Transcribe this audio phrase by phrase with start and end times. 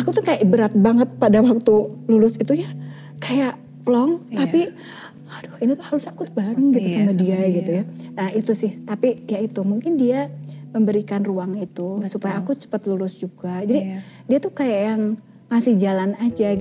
[0.00, 1.74] Aku tuh kayak berat banget pada waktu
[2.08, 2.70] lulus itu ya.
[3.20, 4.38] Kayak plong, Iya.
[4.46, 4.60] tapi
[5.30, 7.54] aduh ini tuh harus aku bareng gitu Iya, sama dia iya.
[7.62, 7.82] gitu ya.
[8.16, 10.26] Nah itu sih, tapi ya itu mungkin dia
[10.70, 13.62] memberikan ruang itu supaya aku cepat lulus juga.
[13.62, 13.98] Jadi Iya.
[14.26, 15.02] dia tuh kayak yang
[15.50, 16.54] ngasih jalan aja.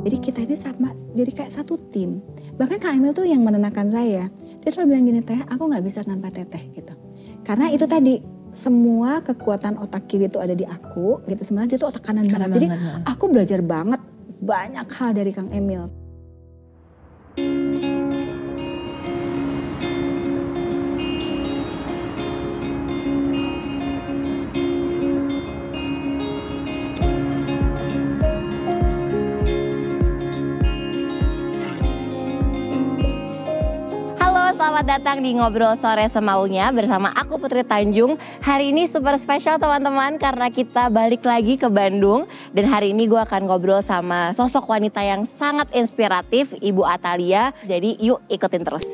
[0.00, 2.24] Jadi kita ini sama, jadi kayak satu tim.
[2.56, 4.32] Bahkan Kak Emil tuh yang menenangkan saya.
[4.64, 6.96] Dia selalu bilang gini, Teh, aku nggak bisa tanpa Teteh gitu.
[7.44, 8.16] Karena itu tadi,
[8.50, 11.42] semua kekuatan otak kiri itu ada di aku gitu.
[11.42, 12.56] Sebenarnya dia tuh otak kanan, Kanan banget.
[12.58, 13.00] Jadi banget.
[13.06, 14.00] aku belajar banget
[14.40, 15.86] banyak hal dari Kang Emil.
[34.60, 38.20] Selamat datang di Ngobrol Sore Semaunya bersama aku Putri Tanjung.
[38.44, 43.16] Hari ini super spesial teman-teman karena kita balik lagi ke Bandung dan hari ini gue
[43.16, 47.56] akan ngobrol sama sosok wanita yang sangat inspiratif, Ibu Atalia.
[47.64, 48.84] Jadi yuk ikutin terus.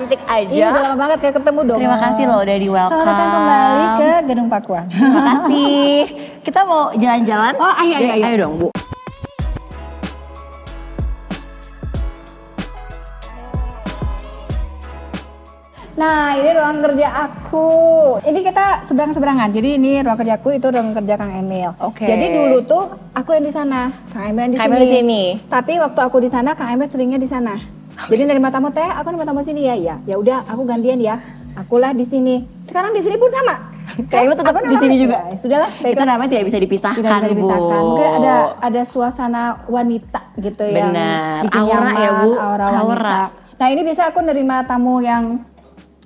[0.00, 0.48] Cantik aja.
[0.48, 1.78] Iya, udah lama banget kayak ketemu dong.
[1.84, 2.96] Terima kasih loh udah di welcome.
[2.96, 4.84] Selamat datang kembali ke Gedung Pakuan.
[4.92, 5.96] Terima kasih.
[6.40, 7.52] Kita mau jalan-jalan.
[7.60, 8.24] Oh, ayo, ayo, ayo.
[8.24, 8.68] Ayo dong Bu.
[16.00, 17.68] Nah, ini ruang kerja aku.
[18.24, 19.52] Ini kita seberang-seberangan.
[19.52, 21.76] Jadi ini ruang kerjaku itu ruang kerja Kang Emil.
[21.76, 22.08] Oke.
[22.08, 24.80] Jadi dulu tuh aku yang di sana, Kang Emil yang di Kang sini.
[24.80, 25.22] Emil di sini.
[25.44, 27.79] Tapi waktu aku di sana, Kang Emil seringnya di sana.
[28.08, 29.94] Jadi nerima tamu teh, aku nerima tamu sini ya, ya.
[30.06, 31.20] Ya udah, aku gantian ya.
[31.52, 32.46] Akulah di sini.
[32.62, 33.68] Sekarang di sini pun sama.
[34.06, 35.18] Kang Emil tetap Aku di sini juga?
[35.26, 36.06] Ya, sudahlah, Itu baiklah.
[36.06, 37.80] namanya tidak bisa dipisahkan, tidak bisa dipisahkan.
[37.82, 37.88] Bu.
[37.90, 41.40] Mungkin ada ada suasana wanita gitu yang Benar.
[41.50, 42.30] Aura nyaman, ya, Bu.
[42.32, 42.80] Aura wanita.
[42.86, 43.20] Aura.
[43.58, 45.42] Nah ini bisa aku nerima tamu yang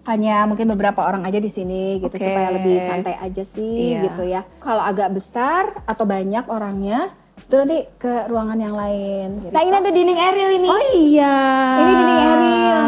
[0.04, 2.20] hanya mungkin beberapa orang aja di sini gitu Oke.
[2.20, 4.00] supaya lebih santai aja sih Iya.
[4.02, 4.40] gitu ya.
[4.58, 9.28] Kalau agak besar atau banyak orangnya itu nanti ke ruangan yang lain.
[9.44, 9.52] Gitu.
[9.52, 10.68] Nah ini ada dinding Eril ini.
[10.70, 11.36] Oh iya.
[11.78, 12.80] Ini dinding Eril.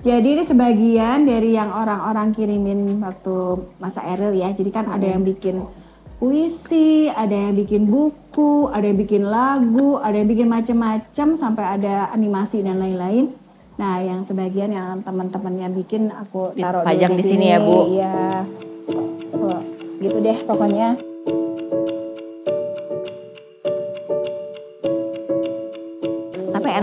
[0.00, 4.48] Jadi ini sebagian dari yang orang-orang kirimin waktu masa Eril ya.
[4.48, 5.60] Jadi kan ada yang bikin
[6.16, 12.08] puisi, ada yang bikin buku, ada yang bikin lagu, ada yang bikin macam-macam sampai ada
[12.16, 13.32] animasi dan lain-lain.
[13.80, 17.78] Nah, yang sebagian yang teman-temannya bikin aku taruh dulu Dipajang di sini ya, Bu?
[17.88, 18.44] Iya.
[19.32, 19.60] Oh,
[20.00, 21.09] gitu deh pokoknya.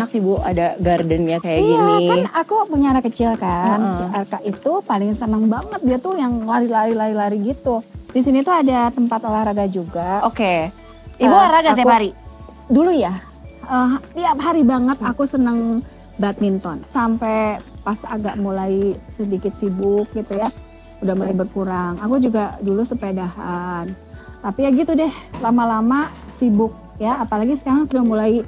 [0.07, 2.07] Enak sih Bu ada gardennya kayak Iya gini.
[2.07, 3.75] kan aku punya anak kecil kan.
[3.99, 7.83] Si Arka itu paling seneng banget dia tuh yang lari-lari lari-lari gitu.
[8.07, 10.23] Di sini tuh ada tempat olahraga juga.
[10.23, 10.71] Oke.
[11.19, 12.09] Ibu Eh, olahraga aku- setiap hari?
[12.67, 13.11] Dulu ya,
[13.61, 15.83] eh, tiap hari banget aku seneng
[16.15, 16.87] badminton.
[16.87, 20.47] Sampai pas agak mulai sedikit sibuk gitu ya,
[20.99, 21.99] udah mulai berkurang.
[21.99, 23.91] Aku juga dulu sepedahan.
[24.39, 27.19] Tapi ya gitu deh, lama-lama sibuk ya.
[27.19, 28.47] Apalagi sekarang sudah mulai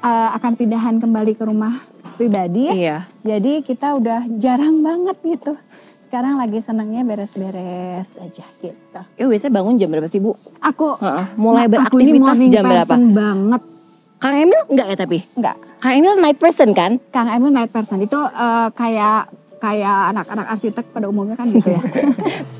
[0.00, 1.74] eh, akan pindahan kembali ke rumah
[2.14, 2.74] pribadi ya.
[2.74, 2.96] Iya.
[3.22, 5.56] Jadi kita udah jarang banget gitu.
[6.04, 9.00] Sekarang lagi senangnya beres-beres aja gitu.
[9.16, 10.34] Ibu biasanya bangun jam berapa sih Bu?
[10.58, 12.94] Aku Heeh, mulai Nah, aku ini beraktivitas jam berapa?
[12.98, 13.62] banget.
[14.20, 15.18] Kang Emil enggak ya tapi?
[15.32, 15.56] Enggak.
[15.78, 16.98] Kang Emil night person kan?
[17.08, 21.80] Kang Emil night person itu eh, kayak kayak anak-anak arsitek pada umumnya kan gitu ya.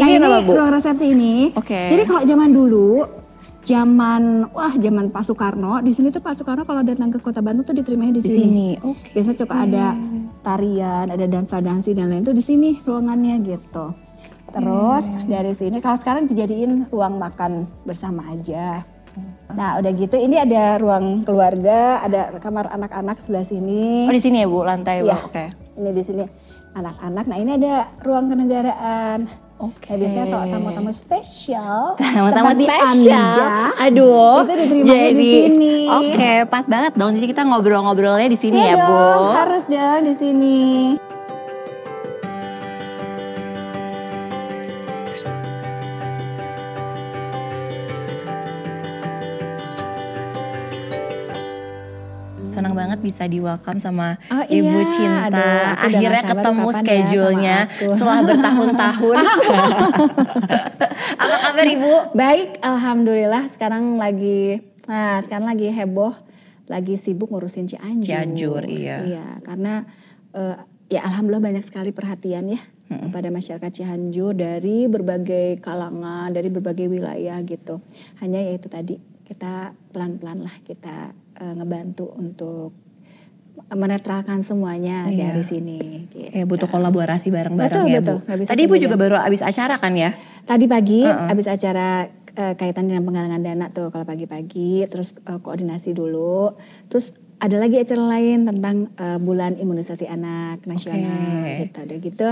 [0.00, 0.50] nah Ini ini apa, Bu?
[0.56, 1.34] ruang resepsi ini.
[1.52, 1.80] Oke.
[1.86, 3.04] Jadi kalau zaman dulu,
[3.60, 7.62] zaman wah zaman Pak Soekarno, di sini tuh Pak Soekarno kalau datang ke Kota Bandung
[7.62, 8.40] tuh diterimanya di Di sini.
[8.40, 8.68] sini.
[8.80, 9.12] Oke.
[9.12, 9.92] Biasa suka ada
[10.40, 13.92] tarian, ada dansa-dansi dan lain tuh di sini ruangannya gitu.
[14.50, 18.82] Terus dari sini kalau sekarang dijadiin ruang makan bersama aja.
[19.50, 24.06] Nah udah gitu ini ada ruang keluarga, ada kamar anak-anak sebelah sini.
[24.06, 25.22] Oh di sini ya Bu lantai bawah.
[25.22, 25.54] Oke.
[25.76, 26.24] Ini di sini
[26.72, 27.24] anak-anak.
[27.26, 29.26] Nah ini ada ruang kenegaraan.
[29.60, 29.92] Oke.
[29.92, 33.36] Nah, biasanya kalau tamu-tamu spesial, Tamu-tamu spesial.
[33.76, 34.40] Anda, Aduh.
[34.40, 35.76] itu diterimanya di sini.
[35.84, 37.12] Oke, pas banget dong.
[37.12, 38.96] Jadi kita ngobrol-ngobrolnya di sini Iya ya, Bu.
[38.96, 40.60] dong, harus dong di sini.
[53.00, 54.92] Bisa di welcome sama Oh, Ibu iya.
[54.92, 55.26] Cinta.
[55.26, 57.86] Aduh, Akhirnya ketemu ya schedule-nya aku.
[57.96, 59.16] setelah bertahun-tahun.
[61.20, 61.92] Apa kabar Ibu?
[62.12, 66.12] Baik, alhamdulillah sekarang lagi nah sekarang lagi heboh,
[66.66, 68.10] lagi sibuk ngurusin Cianjur.
[68.10, 69.06] Cianjur, iya.
[69.06, 69.86] Iya, karena
[70.34, 70.58] eh,
[70.90, 72.60] ya alhamdulillah banyak sekali perhatian ya
[72.90, 77.78] kepada masyarakat Cianjur dari berbagai kalangan, dari berbagai wilayah gitu.
[78.18, 82.74] Hanya ya itu tadi kita pelan-pelan lah kita eh, ngebantu untuk
[83.70, 85.30] menetralkan semuanya Iya.
[85.30, 85.78] dari sini.
[86.10, 86.34] Gitu.
[86.34, 88.18] Ya butuh kolaborasi bareng-bareng Betul, ya betul.
[88.26, 88.44] Bu.
[88.46, 90.10] Tadi Ibu juga baru abis acara kan ya?
[90.44, 95.94] Tadi pagi habis acara eh, kaitan dengan penggalangan dana tuh kalau pagi-pagi terus eh, koordinasi
[95.94, 96.54] dulu.
[96.90, 101.66] Terus ada lagi acara lain tentang eh, bulan imunisasi anak nasional Oke.
[101.66, 101.78] gitu.
[101.88, 102.28] Udah gitu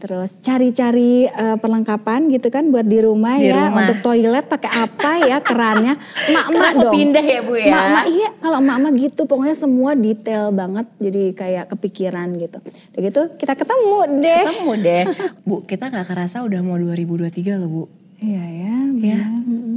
[0.00, 3.84] terus cari-cari eh, perlengkapan gitu kan buat di rumah Di ya rumah.
[3.84, 5.96] untuk toilet pakai apa ya kerannya.
[6.36, 6.92] Mak-mak dong.
[6.92, 7.72] pindah ya Bu ya?
[7.72, 12.60] Mak-mak iya kalau mak-mak gitu pokoknya semua detail banget jadi kayak kepikiran gitu.
[12.92, 14.44] Udah gitu kita ketemu deh.
[14.44, 15.04] Ketemu deh.
[15.48, 17.84] Bu kita gak kerasa udah mau 2023 loh Bu.
[18.20, 18.76] Iya ya.
[19.00, 19.16] Ya,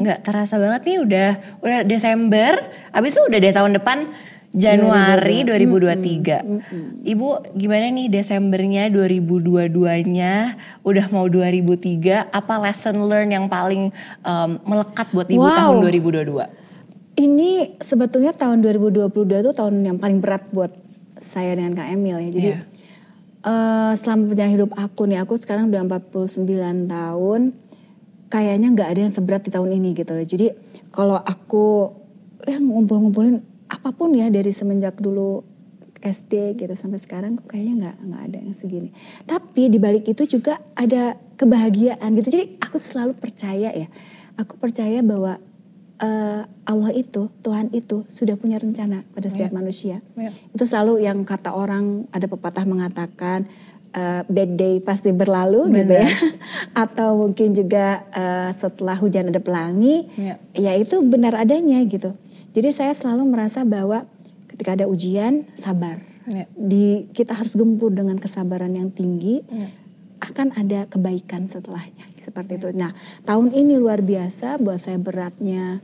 [0.04, 1.30] nggak terasa banget nih udah
[1.64, 2.60] udah Desember,
[2.92, 4.04] habis itu udah deh tahun depan
[4.54, 6.46] Januari 2023.
[7.04, 7.28] Ibu
[7.58, 10.34] gimana nih Desembernya 2022-nya
[10.86, 13.90] udah mau 2003, apa lesson learn yang paling
[14.22, 15.58] em, melekat buat Ibu Wow.
[15.58, 16.46] tahun 2022?
[17.14, 17.52] Ini
[17.82, 19.10] sebetulnya tahun 2022
[19.42, 20.70] itu tahun yang paling berat buat
[21.18, 22.30] saya dengan Kak Emil ya.
[22.30, 22.62] Jadi Iya.
[23.44, 27.58] eh, selama perjalanan hidup aku nih, aku sekarang udah 49 tahun,
[28.30, 30.26] kayaknya nggak ada yang seberat di tahun ini gitu loh.
[30.26, 30.48] Jadi
[30.90, 31.90] kalau aku
[32.46, 33.42] ya ngumpul-ngumpulin
[33.74, 35.42] apa pun ya dari semenjak dulu
[36.04, 38.90] SD gitu sampai sekarang kok kayaknya nggak nggak ada yang segini.
[39.24, 42.28] Tapi di balik itu juga ada kebahagiaan gitu.
[42.38, 43.88] Jadi aku tuh selalu percaya ya.
[44.36, 45.40] Aku percaya bahwa
[46.04, 50.04] eh, Allah itu, Tuhan itu sudah punya rencana pada setiap manusia.
[50.20, 50.31] Iya.
[50.52, 53.48] Itu selalu yang kata orang ada pepatah mengatakan
[53.96, 56.10] eh, bad day pasti berlalu gitu ya.
[56.84, 60.36] Atau mungkin juga eh, setelah hujan ada pelangi, Iya.
[60.52, 62.12] ya itu benar adanya gitu.
[62.54, 64.06] Jadi saya selalu merasa bahwa
[64.48, 65.98] ketika ada ujian sabar.
[66.30, 66.46] Iya.
[66.54, 69.42] Di kita harus gempur dengan kesabaran yang tinggi.
[69.50, 69.70] Iya.
[70.24, 72.72] Akan ada kebaikan setelahnya seperti itu.
[72.72, 72.96] Nah,
[73.28, 75.84] tahun ini luar biasa buat saya beratnya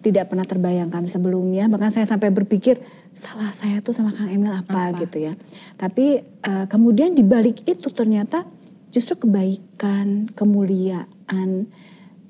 [0.00, 1.68] tidak pernah terbayangkan sebelumnya.
[1.68, 2.80] Bahkan saya sampai berpikir
[3.12, 5.04] salah saya tuh sama Kang Emil apa, Apa?
[5.04, 5.36] gitu ya.
[5.76, 8.48] Tapi eh, kemudian di balik itu ternyata
[8.88, 11.68] justru kebaikan, kemuliaan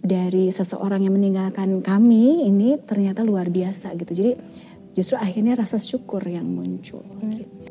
[0.07, 4.15] dari seseorang yang meninggalkan kami ini ternyata luar biasa gitu.
[4.15, 4.33] Jadi
[4.95, 7.03] justru akhirnya rasa syukur yang muncul.
[7.21, 7.66] Gitu.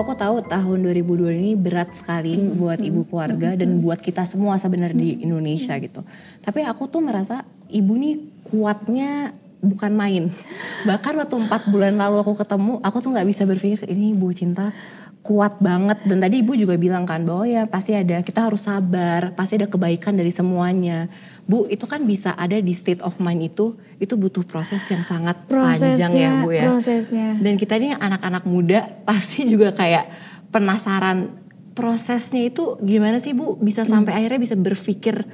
[0.00, 4.96] Aku tahu tahun 2002 ini berat sekali buat ibu keluarga dan buat kita semua sebenarnya
[4.96, 6.00] di Indonesia gitu.
[6.40, 8.16] Tapi aku tuh merasa ibu nih
[8.48, 10.24] kuatnya bukan main.
[10.88, 14.72] Bahkan waktu empat bulan lalu aku ketemu, aku tuh nggak bisa berpikir ini ibu cinta
[15.20, 16.00] kuat banget.
[16.08, 19.68] Dan tadi ibu juga bilang kan bahwa ya pasti ada kita harus sabar, pasti ada
[19.68, 21.12] kebaikan dari semuanya.
[21.50, 25.50] Bu itu kan bisa ada di state of mind itu, itu butuh proses yang sangat
[25.50, 26.70] panjang ya bu ya.
[26.70, 27.34] prosesnya.
[27.42, 30.06] Dan kita ini anak-anak muda pasti juga kayak
[30.54, 31.34] penasaran
[31.74, 35.26] prosesnya itu gimana sih Bu bisa sampai akhirnya bisa berpikir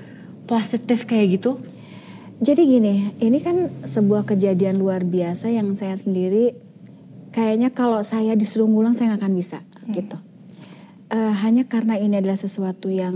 [0.48, 1.60] positif kayak gitu?
[2.40, 6.56] Jadi gini, ini kan sebuah kejadian luar biasa yang saya sendiri
[7.32, 9.58] kayaknya kalau saya disuruh ngulang saya nggak akan bisa
[9.92, 10.16] gitu.
[11.06, 13.14] Eh, hanya karena ini adalah sesuatu yang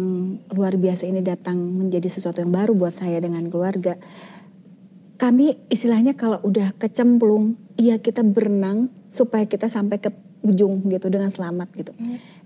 [0.54, 3.98] luar biasa ini datang menjadi sesuatu yang baru buat saya dengan keluarga.
[5.18, 10.14] Kami istilahnya kalau udah kecemplung, iya kita berenang supaya kita sampai ke
[10.46, 11.92] ujung gitu dengan selamat gitu.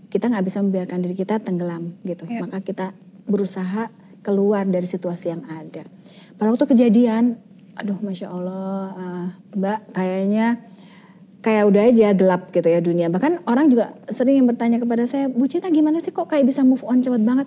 [0.08, 2.24] Kita nggak bisa membiarkan diri kita tenggelam gitu.
[2.24, 2.48] Iya.
[2.48, 2.96] Maka kita
[3.28, 3.92] berusaha
[4.24, 5.84] keluar dari situasi yang ada.
[6.40, 7.36] Pada waktu kejadian,
[7.76, 10.64] aduh masya Allah, ah, Mbak kayaknya
[11.44, 13.12] kayak udah aja gelap gitu ya dunia.
[13.12, 16.64] Bahkan orang juga sering yang bertanya kepada saya, Bu Cinta gimana sih kok kayak bisa
[16.64, 17.46] move on cepat banget?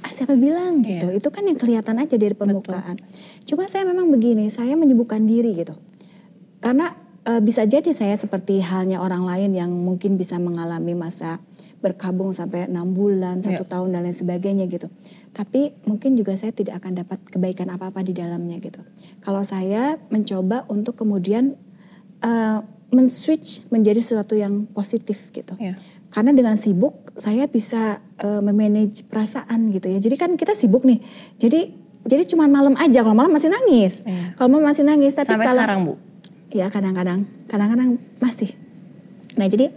[0.00, 1.12] Ah, siapa bilang gitu?
[1.12, 2.96] Itu kan yang kelihatan aja dari permukaan.
[3.44, 5.76] Cuma saya memang begini, saya menyibukkan diri gitu.
[6.64, 6.96] Karena
[7.28, 11.44] eh, bisa jadi saya seperti halnya orang lain yang mungkin bisa mengalami masa
[11.84, 13.70] berkabung sampai enam bulan, satu Iya.
[13.76, 14.88] tahun dan lain sebagainya gitu.
[15.36, 18.80] Tapi mungkin juga saya tidak akan dapat kebaikan apa-apa di dalamnya gitu.
[19.20, 21.58] Kalau saya mencoba untuk kemudian
[22.24, 22.58] eh,
[22.88, 25.54] men-switch menjadi sesuatu yang positif gitu.
[25.60, 25.76] Iya.
[26.08, 29.98] Karena dengan sibuk saya bisa eh, memanage perasaan gitu ya.
[30.00, 31.00] Jadi kan kita sibuk nih.
[31.36, 31.60] Jadi
[32.08, 33.04] jadi cuma malam aja.
[33.04, 34.06] Kalau malam masih nangis.
[34.08, 34.32] Iya.
[34.40, 35.12] Kalau malam masih nangis.
[35.12, 35.94] Tapi Sampai kalau sekarang Bu?
[36.48, 38.56] Ya kadang-kadang, kadang-kadang masih.
[39.36, 39.68] Nah jadi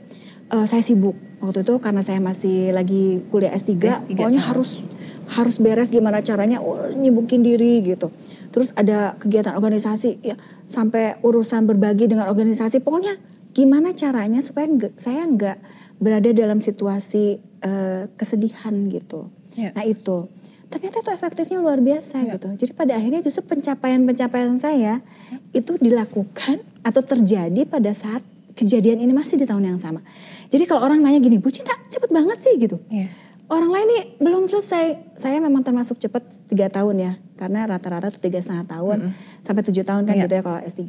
[0.56, 4.48] uh, saya sibuk waktu itu karena saya masih lagi kuliah S3, S3 pokoknya uh.
[4.54, 4.88] harus
[5.32, 8.12] harus beres gimana caranya oh, nyibukin diri gitu.
[8.52, 10.36] Terus ada kegiatan organisasi ya
[10.68, 12.84] sampai urusan berbagi dengan organisasi.
[12.84, 13.16] Pokoknya
[13.56, 15.58] gimana caranya supaya enggak, saya nggak
[16.04, 19.32] berada dalam situasi uh, kesedihan gitu.
[19.56, 19.72] Yeah.
[19.72, 20.28] Nah itu
[20.72, 22.32] ternyata itu efektifnya luar biasa yeah.
[22.36, 22.48] gitu.
[22.56, 25.40] Jadi pada akhirnya justru pencapaian-pencapaian saya yeah.
[25.56, 30.04] itu dilakukan atau terjadi pada saat kejadian ini masih di tahun yang sama.
[30.52, 32.84] Jadi kalau orang nanya gini, Bu Cinta cepet banget sih gitu.
[32.92, 33.08] Yeah.
[33.52, 35.20] Orang lain nih belum selesai.
[35.20, 39.44] Saya memang termasuk cepet tiga tahun ya, karena rata-rata tuh tiga setengah tahun mm -hmm.
[39.44, 40.24] sampai tujuh tahun kan yeah.
[40.24, 40.82] gitu ya kalau S3.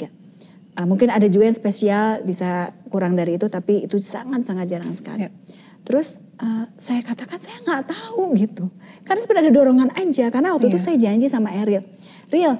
[0.73, 5.26] Uh, mungkin ada juga yang spesial bisa kurang dari itu, tapi itu sangat-sangat jarang sekali.
[5.26, 5.35] Yeah.
[5.83, 8.71] Terus uh, saya katakan saya nggak tahu gitu.
[9.02, 10.31] Karena sebenarnya ada dorongan aja.
[10.31, 10.73] Karena waktu yeah.
[10.73, 10.87] itu iya.
[10.87, 11.83] saya janji sama Ariel.
[12.31, 12.54] Ariel,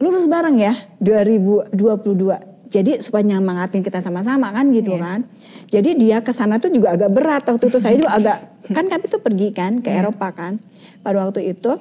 [0.00, 0.72] lulus bareng ya
[1.04, 1.76] 2022.
[2.72, 5.04] Jadi supaya nyemangatin kita sama-sama kan gitu yeah.
[5.04, 5.18] kan.
[5.68, 9.04] Jadi dia ke sana tuh juga agak berat waktu itu saya juga agak kan kami
[9.10, 10.00] tuh pergi kan ke yeah.
[10.00, 10.62] Eropa kan.
[11.04, 11.76] Pada waktu itu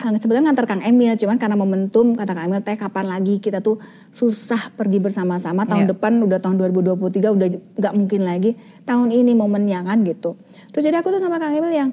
[0.00, 3.76] sebetulnya ngantar Kang Emil, cuman karena momentum kata Kang Emil, teh kapan lagi kita tuh
[4.08, 5.92] susah pergi bersama-sama tahun yeah.
[5.92, 8.56] depan udah tahun 2023 udah nggak mungkin lagi
[8.88, 10.40] tahun ini momennya kan gitu.
[10.72, 11.92] Terus jadi aku tuh sama Kang Emil yang,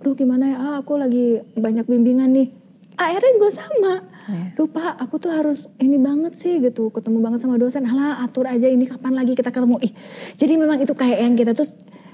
[0.00, 2.48] duh gimana ya, ah, aku lagi banyak bimbingan nih.
[2.92, 3.94] Akhirnya juga sama,
[4.32, 4.52] yeah.
[4.56, 8.68] lupa aku tuh harus ini banget sih gitu, ketemu banget sama dosen, alah atur aja
[8.68, 9.80] ini kapan lagi kita ketemu.
[9.80, 9.92] Ih,
[10.36, 11.68] jadi memang itu kayak yang kita tuh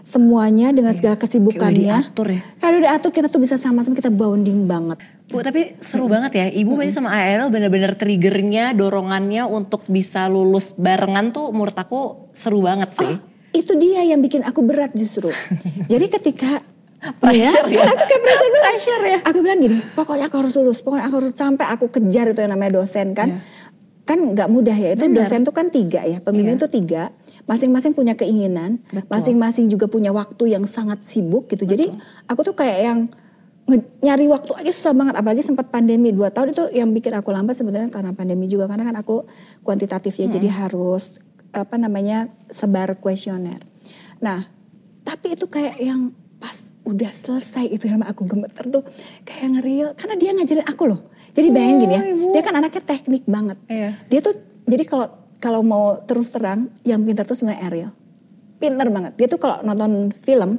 [0.09, 0.99] semuanya dengan iya.
[0.99, 1.85] segala kesibukannya.
[1.85, 2.41] Kayak udah diatur ya.
[2.57, 4.99] Kayak udah diatur kita tuh bisa sama-sama kita bonding banget.
[5.29, 6.47] Bu tapi seru banget ya.
[6.49, 6.89] Ibu hmm.
[6.89, 13.15] sama ARL bener-bener triggernya, dorongannya untuk bisa lulus barengan tuh menurut aku seru banget sih.
[13.21, 13.21] Oh,
[13.53, 15.29] itu dia yang bikin aku berat justru.
[15.93, 16.65] Jadi ketika
[17.21, 17.85] pressure ya, ya.
[17.85, 19.19] Kan aku kayak pressure, pressure ya.
[19.29, 22.57] Aku bilang gini, pokoknya aku harus lulus, pokoknya aku harus sampai aku kejar itu yang
[22.57, 23.45] namanya dosen kan.
[23.45, 23.69] Yeah
[24.09, 25.29] kan nggak mudah ya itu Benar.
[25.29, 26.63] dosen tuh kan tiga ya pemimpin iya.
[26.65, 27.13] tuh tiga
[27.49, 28.79] masing-masing punya keinginan
[29.09, 31.73] masing-masing juga punya waktu yang sangat sibuk gitu Betul.
[31.75, 31.87] jadi
[32.29, 32.99] aku tuh kayak yang
[34.01, 37.57] nyari waktu aja susah banget apalagi sempat pandemi dua tahun itu yang bikin aku lambat
[37.57, 39.29] sebetulnya karena pandemi juga karena kan aku
[39.61, 40.35] kuantitatif ya hmm.
[40.41, 41.21] jadi harus
[41.53, 43.65] apa namanya sebar kuesioner
[44.21, 44.45] nah
[45.05, 48.85] tapi itu kayak yang pas udah selesai itu yang aku gemeter tuh
[49.25, 51.01] kayak ngeril karena dia ngajarin aku loh
[51.39, 53.59] jadi bayangin gini ya, oh, dia kan anaknya teknik banget.
[53.71, 53.91] Iya.
[54.11, 54.35] Dia tuh
[54.67, 55.07] jadi kalau
[55.39, 57.91] kalau mau terus terang yang pintar tuh sebenarnya Ariel.
[58.59, 59.13] Pintar banget.
[59.15, 60.59] Dia tuh kalau nonton film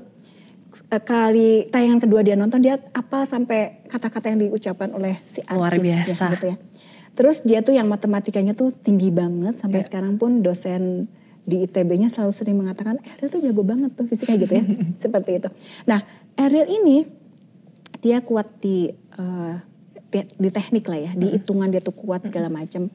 [0.87, 5.59] eh, kali tayangan kedua dia nonton dia apa sampai kata-kata yang diucapkan oleh si artis
[5.59, 6.07] Luar biasa.
[6.07, 6.57] Ya, gitu ya.
[7.19, 9.87] Terus dia tuh yang matematikanya tuh tinggi banget sampai yeah.
[9.91, 11.03] sekarang pun dosen
[11.43, 14.63] di ITB-nya selalu sering mengatakan Ariel tuh jago banget tuh fisiknya gitu ya.
[15.09, 15.49] Seperti itu.
[15.83, 15.99] Nah,
[16.39, 17.03] Ariel ini
[17.99, 18.87] dia kuat di
[19.19, 19.59] uh,
[20.13, 22.89] di teknik lah ya, di hitungan dia tuh kuat segala macam,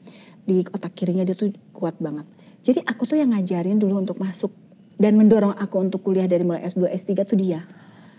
[0.45, 2.25] di otak kirinya dia tuh kuat banget.
[2.61, 4.53] Jadi aku tuh yang ngajarin dulu untuk masuk
[4.95, 7.61] dan mendorong aku untuk kuliah dari mulai S2 S3 tuh dia.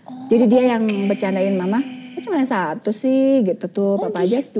[0.07, 0.71] Oh, Jadi dia okay.
[0.71, 1.83] yang bercandain mama,
[2.21, 4.37] cuma satu sih gitu tuh, oh, papa gitu.
[4.37, 4.59] aja S2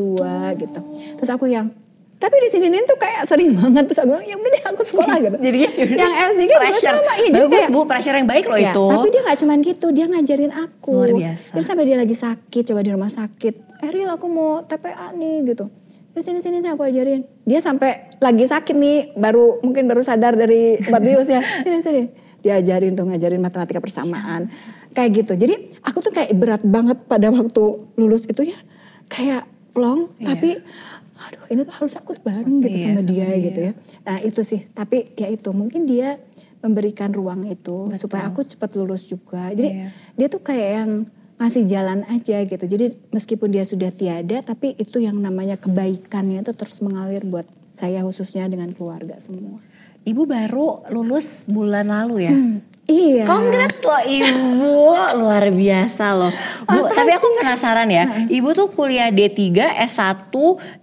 [0.60, 0.80] gitu.
[1.20, 1.72] Terus aku yang
[2.18, 5.16] tapi di sini tuh kayak sering banget terus aku bilang ya udah deh aku sekolah
[5.22, 5.38] gitu.
[5.48, 5.70] jadi ya
[6.02, 6.90] yang SD kan pressure.
[6.98, 8.86] sama ya jadi kayak, bu pressure yang baik loh ya, itu.
[8.90, 10.94] Tapi dia nggak cuman gitu, dia ngajarin aku.
[10.98, 11.54] Luar biasa.
[11.54, 13.54] Terus sampai dia lagi sakit, coba di rumah sakit.
[13.86, 15.70] Eril aku mau TPA nih gitu.
[16.18, 17.30] Terus sini sini nih aku ajarin.
[17.46, 21.46] Dia sampai lagi sakit nih, baru mungkin baru sadar dari obat bius ya.
[21.62, 22.10] Sini sini.
[22.42, 24.50] Dia ajarin tuh ngajarin matematika persamaan.
[24.98, 25.34] Kayak gitu.
[25.38, 28.58] Jadi aku tuh kayak berat banget pada waktu lulus itu ya.
[29.06, 29.46] Kayak
[29.78, 30.34] plong, iya.
[30.34, 30.58] tapi
[31.22, 33.46] aduh ini tuh harus aku bareng gitu iya, sama dia iya.
[33.54, 33.72] gitu ya.
[34.02, 36.18] Nah itu sih, tapi ya itu mungkin dia
[36.66, 38.02] memberikan ruang itu Betul.
[38.02, 39.54] supaya aku cepat lulus juga.
[39.54, 39.94] Jadi iya.
[40.18, 40.92] dia tuh kayak yang
[41.38, 42.66] ngasih jalan aja gitu.
[42.66, 48.02] Jadi meskipun dia sudah tiada, tapi itu yang namanya kebaikannya itu terus mengalir buat saya
[48.02, 49.62] khususnya dengan keluarga semua.
[50.08, 52.34] Ibu baru lulus bulan lalu ya?
[52.34, 53.28] Hmm, Iya.
[53.28, 56.32] Congrats loh ibu, luar biasa loh.
[56.64, 59.60] Bu, tapi aku penasaran ya, ibu tuh kuliah D3,
[59.92, 60.32] S1,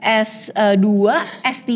[0.04, 0.87] S2,
[1.40, 1.73] S3.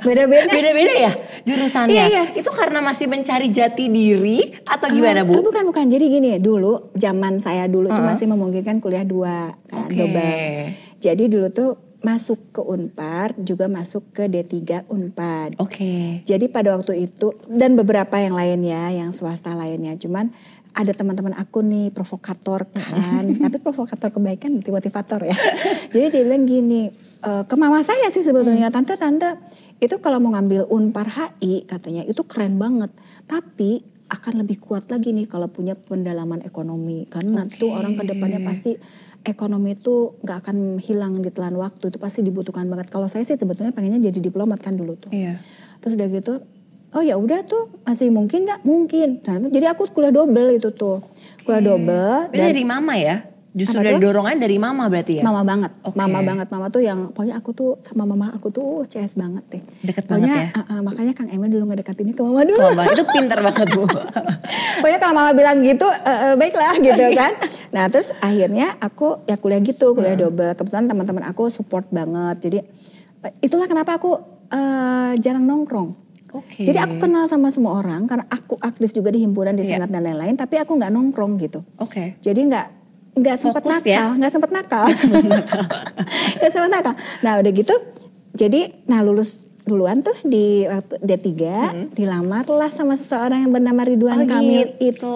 [0.00, 0.48] Beda-beda.
[0.48, 1.12] Beda-beda ya
[1.44, 1.92] jurusannya?
[1.92, 2.24] Iya, iya.
[2.32, 5.36] Itu karena masih mencari jati diri atau gimana bu?
[5.36, 5.92] Uh, bukan, bukan.
[5.92, 7.98] Jadi gini dulu zaman saya dulu uh -huh.
[8.00, 9.96] tuh masih memungkinkan kuliah dua kan, okay.
[10.00, 10.72] double.
[11.04, 15.60] Jadi dulu tuh masuk ke Unpar juga masuk ke D3 Unpad.
[15.60, 15.76] Oke.
[15.76, 16.04] Okay.
[16.24, 20.32] Jadi pada waktu itu dan beberapa yang lainnya yang swasta lainnya cuman
[20.70, 25.34] ada teman-teman aku nih provokator kan, tapi provokator kebaikan berarti motivator ya.
[25.92, 29.34] Jadi dia bilang gini, e, ke mama saya sih sebetulnya, tante-tante
[29.82, 32.94] itu kalau mau ngambil Unpar HI katanya itu keren banget.
[33.26, 37.62] Tapi akan lebih kuat lagi nih kalau punya pendalaman ekonomi karena Oke.
[37.62, 38.74] tuh orang ke depannya pasti
[39.24, 42.88] ekonomi itu nggak akan hilang di telan waktu itu pasti dibutuhkan banget.
[42.88, 45.12] Kalau saya sih sebetulnya pengennya jadi diplomat kan dulu tuh.
[45.12, 45.36] Iya.
[45.80, 46.44] terus udah gitu
[46.92, 48.60] oh ya udah tuh masih mungkin nggak?
[48.66, 49.22] Mungkin.
[49.22, 51.00] Ternyata jadi aku kuliah double itu tuh.
[51.46, 53.29] Kuliah double Itu dari mama ya?
[53.50, 53.98] Justru tuh?
[53.98, 55.22] dorongan dari mama berarti ya?
[55.26, 55.98] Mama banget, Oke.
[55.98, 59.42] mama banget, mama tuh yang pokoknya aku tuh sama mama aku tuh uh, CS banget
[59.50, 59.62] deh.
[59.82, 60.62] Deket pokoknya, banget ya?
[60.62, 62.62] uh, uh, makanya Kang Emil dulu ngedekatinnya ke mama dulu.
[62.62, 63.82] Mama itu pinter banget bu.
[64.80, 65.98] pokoknya kalau mama bilang gitu, uh,
[66.30, 67.32] uh, baiklah gitu kan.
[67.74, 70.54] Nah terus akhirnya aku ya kuliah gitu, kuliah double.
[70.54, 72.38] Kebetulan teman-teman aku support banget.
[72.46, 72.58] Jadi
[73.26, 74.14] uh, itulah kenapa aku
[74.46, 75.98] uh, jarang nongkrong.
[76.30, 76.62] Oke.
[76.62, 79.82] Jadi aku kenal sama semua orang karena aku aktif juga di himpunan, di Iya.
[79.82, 80.38] senat dan lain-lain.
[80.38, 81.66] Tapi aku nggak nongkrong gitu.
[81.82, 82.14] Oke.
[82.22, 82.66] Jadi nggak
[83.20, 84.04] nggak sempat nakal, ya?
[84.16, 84.84] nggak sempat nakal,
[86.36, 86.94] nggak sempat nakal.
[87.20, 87.74] Nah udah gitu,
[88.32, 91.30] jadi nah lulus duluan tuh di waktu D3
[91.94, 94.26] dilamar lah sama seseorang yang bernama Ridwan Hmm.
[94.26, 95.06] Oh, Kamil gitu.
[95.06, 95.12] itu.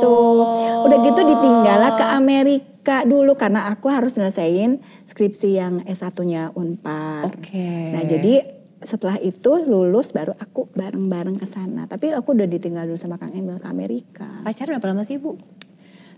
[0.85, 7.27] Udah gitu ditinggal lah ke Amerika dulu karena aku harus nyelesain skripsi yang S1-nya Unpar.
[7.27, 7.91] Oke.
[7.91, 8.45] Nah jadi
[8.79, 11.89] setelah itu lulus baru aku bareng-bareng ke sana.
[11.89, 15.35] Tapi aku udah ditinggal dulu sama Kang Emil ke Amerika Pacaran berapa lama sih bu?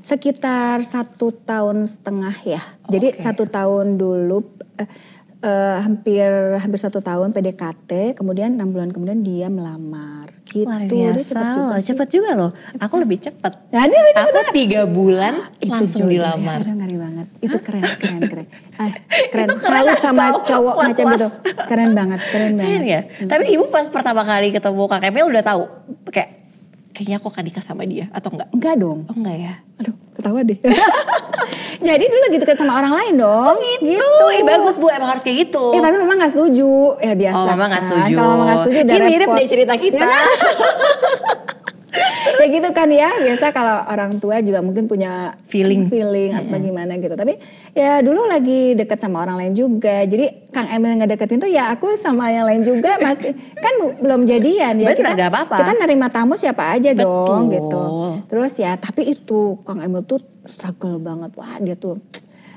[0.07, 2.63] Sekitar satu tahun setengah ya.
[2.87, 4.39] Jadi satu tahun dulu
[4.77, 4.87] eh,
[5.43, 10.31] eh, hampir hampir satu tahun PDKT, kemudian enam bulan kemudian dia melamar.
[10.47, 10.63] Gitu.
[10.63, 11.75] Luar Dia biasa cepet juga loh.
[11.77, 11.87] sih.
[11.91, 12.51] Cepet juga loh.
[12.79, 13.53] Aku lebih cepet.
[13.67, 16.13] Nah, dia lebih cepet Aku tiga bulan langsung jodoh ya.
[16.15, 16.59] dilamar.
[16.63, 17.27] Aduh ngeri banget.
[17.43, 18.47] Itu keren, keren, keren.
[18.79, 18.89] Ah,
[19.35, 19.47] keren.
[19.51, 21.19] Itu keren Selalu sama atau cowok macam was-was?
[21.19, 21.29] itu.
[21.67, 22.83] Keren banget, keren Keren banget.
[22.87, 23.01] ya.
[23.27, 25.63] Tapi ibu pas pertama kali ketemu Kak Emil udah tahu
[26.09, 26.46] kayak
[26.97, 28.49] kayaknya aku akan nikah sama dia atau enggak?
[28.51, 29.05] Enggak dong.
[29.05, 29.55] Oh enggak ya.
[29.77, 30.57] Aduh, ketawa deh.
[31.87, 33.57] Jadi dulu lagi deket sama orang lain dong.
[33.85, 34.01] gitu.
[34.01, 35.77] Tuh, eh, bagus bu, emang harus kayak gitu.
[35.77, 36.97] Ya tapi memang gak setuju.
[36.99, 37.89] Ya biasa Oh, mama nggak kan.
[37.93, 38.15] setuju.
[38.17, 40.01] Kalau mama gak setuju udah Ini mirip deh cerita kita.
[40.01, 40.25] Ya, kan?
[42.41, 43.11] ya gitu kan ya.
[43.19, 45.89] Biasa kalau orang tua juga mungkin punya Feeling.
[45.89, 47.13] feeling atau gimana gitu.
[47.13, 47.39] Tapi
[47.73, 50.03] ya dulu lagi deket sama orang lain juga.
[50.03, 53.33] Jadi Kang Emil ngedeketin tuh ya aku sama yang lain juga masih
[53.65, 54.93] kan belum jadian ya.
[54.93, 55.57] Bener, kita, nggak apa-apa.
[55.59, 57.55] Kita nerima tamu siapa aja dong Betul.
[57.57, 57.83] gitu.
[58.29, 61.33] Terus ya tapi itu Kang Emil tuh struggle banget.
[61.35, 61.99] Wah dia tuh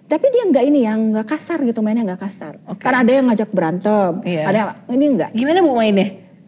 [0.10, 2.58] tapi dia nggak ini yang nggak kasar gitu mainnya nggak kasar.
[2.65, 2.82] Oke.
[2.82, 4.41] Karena ada yang ngajak berantem, Iya.
[4.49, 5.30] ada yang- ini enggak.
[5.38, 6.08] Gimana bu mainnya?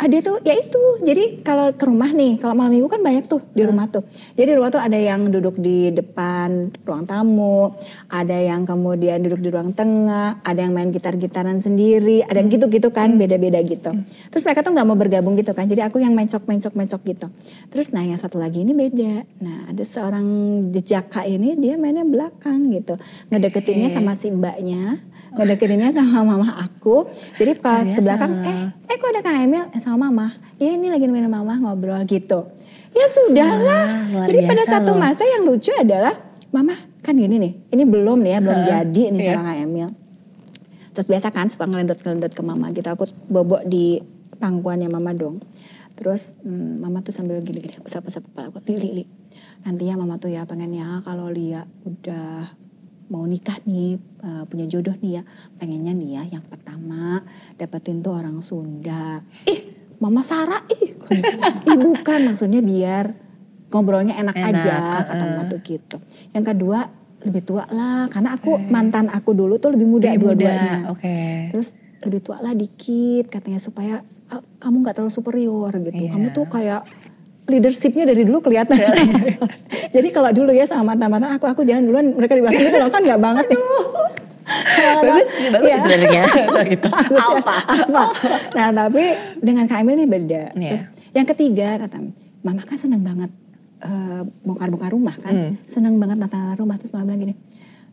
[0.10, 0.84] Dia tuh ya itu.
[1.06, 4.02] Jadi kalau ke rumah nih, kalau malam minggu kan banyak tuh di rumah tuh.
[4.34, 7.74] Jadi di rumah tuh ada yang duduk di depan ruang tamu,
[8.10, 12.90] ada yang kemudian duduk di ruang tengah, ada yang main gitar-gitaran sendiri, ada yang gitu-gitu
[12.90, 13.94] kan, beda-beda gitu.
[14.34, 15.70] Terus mereka tuh nggak mau bergabung gitu kan.
[15.70, 17.28] Jadi aku yang mencok mencok mencok gitu.
[17.70, 19.26] Terus nah yang satu lagi ini beda.
[19.42, 20.26] Nah ada seorang
[20.74, 22.98] jejaka ini dia mainnya belakang gitu,
[23.30, 25.00] ngedeketinnya sama si mbaknya
[25.32, 27.08] ngedeketinnya sama mama aku.
[27.40, 27.96] Jadi pas Biasa.
[27.96, 28.60] ke belakang, eh,
[28.92, 29.64] eh kok ada Kang Emil?
[29.72, 30.36] Eh, sama mama.
[30.60, 32.52] Ya ini lagi nemenin mama ngobrol gitu.
[32.92, 34.12] Ya sudahlah.
[34.12, 35.00] Wah, Jadi pada satu loh.
[35.00, 36.12] masa yang lucu adalah,
[36.52, 39.32] mama kan gini nih, ini belum nih ya, belum Heeh, jadi nih iya.
[39.34, 39.90] sama Kang Emil.
[40.92, 42.88] Terus biasa kan suka ngelendot-ngelendot ke mama gitu.
[42.92, 44.04] Aku bobok di
[44.44, 45.40] pangkuannya mama dong.
[45.96, 48.60] Terus hmm, mama tuh sambil gini-gini usap-usap kepala aku.
[48.68, 49.06] Li, li, li.
[49.64, 52.50] Nantinya mama tuh ya pengennya kalau Lia udah
[53.12, 55.24] mau nikah nih, eh, punya jodoh nih ya.
[55.60, 57.20] Pengennya nih ya yang pertama
[57.60, 59.20] dapetin tuh orang Sunda.
[59.46, 60.96] Ih mama Sarah ih.
[61.70, 63.12] ih bukan maksudnya biar
[63.72, 64.76] ngobrolnya enak, Enak, aja
[65.08, 65.32] kata heeh.
[65.36, 66.00] mama tuh gitu.
[66.32, 66.80] Yang kedua
[67.22, 70.90] lebih tua lah karena aku mantan aku dulu tuh lebih muda dua-duanya.
[70.90, 71.52] Oke.
[71.54, 74.02] Terus lebih tua lah dikit katanya supaya
[74.34, 76.08] ah, kamu nggak terlalu superior gitu.
[76.08, 76.12] Iya.
[76.16, 76.82] Kamu tuh kayak
[77.46, 78.78] leadershipnya dari dulu kelihatan.
[79.96, 82.90] Jadi kalau dulu ya sama mantan-mantan aku aku jalan duluan mereka di belakang gitu loh
[82.90, 83.60] kan nggak banget nih.
[84.42, 85.78] Bagus, bagus Iya.
[85.80, 86.24] sebenarnya.
[86.76, 86.88] gitu.
[87.14, 87.56] Alpha.
[87.64, 88.04] Apa?
[88.52, 89.04] Nah tapi
[89.40, 90.44] dengan Kak Emil ini beda.
[90.54, 90.70] Iya.
[90.76, 91.98] Terus yang ketiga kata
[92.42, 93.30] Mama kan seneng banget
[93.82, 95.34] eh, bongkar-bongkar rumah kan.
[95.34, 95.54] Hmm.
[95.64, 96.76] Seneng banget tata rumah.
[96.78, 97.36] Terus Mama bilang gini.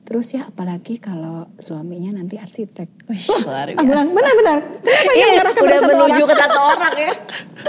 [0.03, 2.89] Terus ya apalagi kalau suaminya nanti arsitek.
[3.07, 4.59] Wih, luar Aku bilang benar-benar.
[4.81, 6.25] Kenapa dia Iya, udah pada satu menuju orang?
[6.25, 7.13] ke satu orang ya.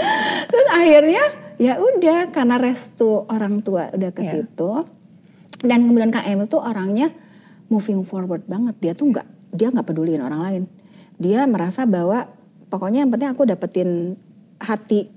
[0.50, 1.24] Terus akhirnya
[1.60, 4.30] ya udah karena restu orang tua udah ke Iya.
[4.48, 4.70] situ.
[5.60, 7.12] Dan kemudian Kak Emil tuh orangnya
[7.68, 8.80] moving forward banget.
[8.80, 10.62] Dia tuh nggak dia nggak peduliin orang lain.
[11.20, 12.32] Dia merasa bahwa
[12.72, 14.16] pokoknya yang penting aku dapetin
[14.56, 15.08] hati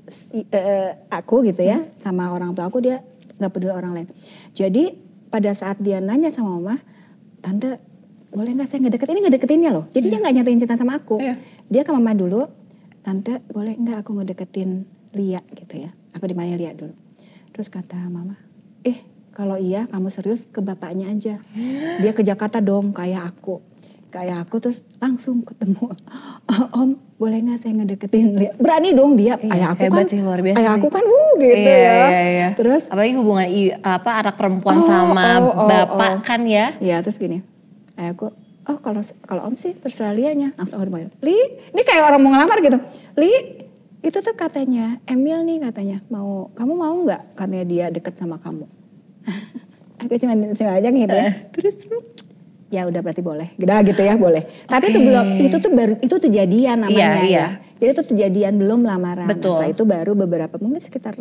[0.51, 2.99] eh, aku gitu ya sama orang tua aku dia
[3.39, 4.07] nggak peduli orang lain.
[4.51, 4.99] Jadi
[5.31, 6.75] pada saat dia nanya sama mama,
[7.39, 7.79] tante
[8.35, 9.85] boleh nggak saya ngedeket ini ngedeketinnya loh.
[9.95, 11.23] Jadi dia nggak nyatain cinta sama aku.
[11.23, 11.39] Iya.
[11.71, 12.51] Dia ke mama dulu,
[12.99, 14.83] tante boleh nggak aku ngedeketin
[15.15, 15.91] Lia gitu ya.
[16.13, 16.93] Aku dipanggil Lia dulu.
[17.51, 18.37] Terus kata mama,
[18.81, 18.97] eh
[19.33, 21.41] kalau iya kamu serius ke bapaknya aja.
[21.99, 23.61] Dia ke Jakarta dong kayak aku.
[24.13, 25.89] ke ayah aku terus langsung ketemu
[26.77, 30.21] om boleh nggak saya ngedeketin Lia berani dong dia Iya, ayah aku hebat kan sih,
[30.21, 32.47] luar biasa ayah aku kan uh gitu Iya, ya iya, iya.
[32.53, 33.49] terus apalagi hubungan
[33.81, 36.17] apa anak perempuan Oh, sama oh, oh, bapak oh.
[36.21, 36.77] kan ya.
[36.77, 37.41] ya terus gini
[37.97, 38.29] ayahku
[38.69, 41.33] oh kalau kalau om sih terserah Lianya langsung aku dipanggil Li
[41.73, 42.77] ini kayak orang mau ngelamar gitu
[43.17, 43.62] Li
[44.03, 47.39] itu tuh katanya Emil nih katanya mau kamu mau nggak?
[47.39, 48.67] Katanya dia deket sama kamu.
[50.03, 51.31] Aku cuma cuma aja gitu ya.
[51.55, 51.75] Terus
[52.67, 53.47] ya udah berarti boleh.
[53.55, 54.43] Udah gitu ya boleh.
[54.67, 57.23] Tapi itu belum itu tuh baru itu tuh jadian namanya Iya, ya.
[57.23, 57.45] iya.
[57.79, 59.29] jadi itu kejadian belum lamaran.
[59.31, 59.55] Betul.
[59.55, 61.15] setelah itu baru beberapa mungkin sekitar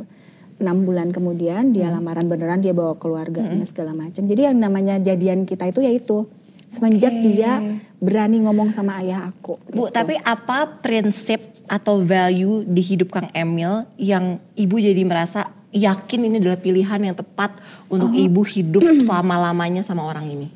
[0.58, 1.98] enam bulan kemudian dia Hmm.
[1.98, 4.26] lamaran beneran dia bawa keluarganya segala macam.
[4.26, 6.26] Jadi yang namanya jadian kita itu yaitu
[6.72, 7.60] semenjak dia
[8.00, 9.92] berani ngomong sama ayah aku Bu, gitu.
[9.92, 16.40] tapi apa prinsip atau value di hidup Kang Emil yang ibu jadi merasa yakin ini
[16.40, 17.52] adalah pilihan yang tepat
[17.86, 18.16] untuk Oh.
[18.16, 20.48] ibu hidup selama-lamanya sama orang ini?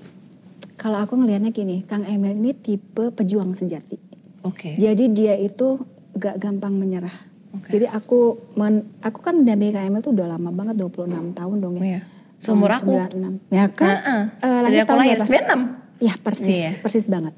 [0.76, 3.96] kalau aku ngelihatnya gini Kang Emil ini tipe pejuang sejati
[4.42, 4.78] Oke.
[4.78, 5.74] Jadi dia itu
[6.14, 7.10] gak gampang menyerah.
[7.50, 7.66] Oke.
[7.66, 11.74] Jadi aku men, aku kan mendampingi Kak Emil tuh udah lama banget 26 tahun dong
[11.76, 11.82] ya.
[11.82, 12.00] Iya.
[12.38, 12.94] Seumur aku.
[12.94, 13.42] 96.
[13.50, 13.90] Ya kan?
[13.90, 14.22] Heeh.
[14.22, 15.34] Eh, Dari lahir aku tahun lahir berapa?
[15.66, 15.85] 96.
[16.02, 16.70] Ya persis, Iya.
[16.84, 17.32] persis banget.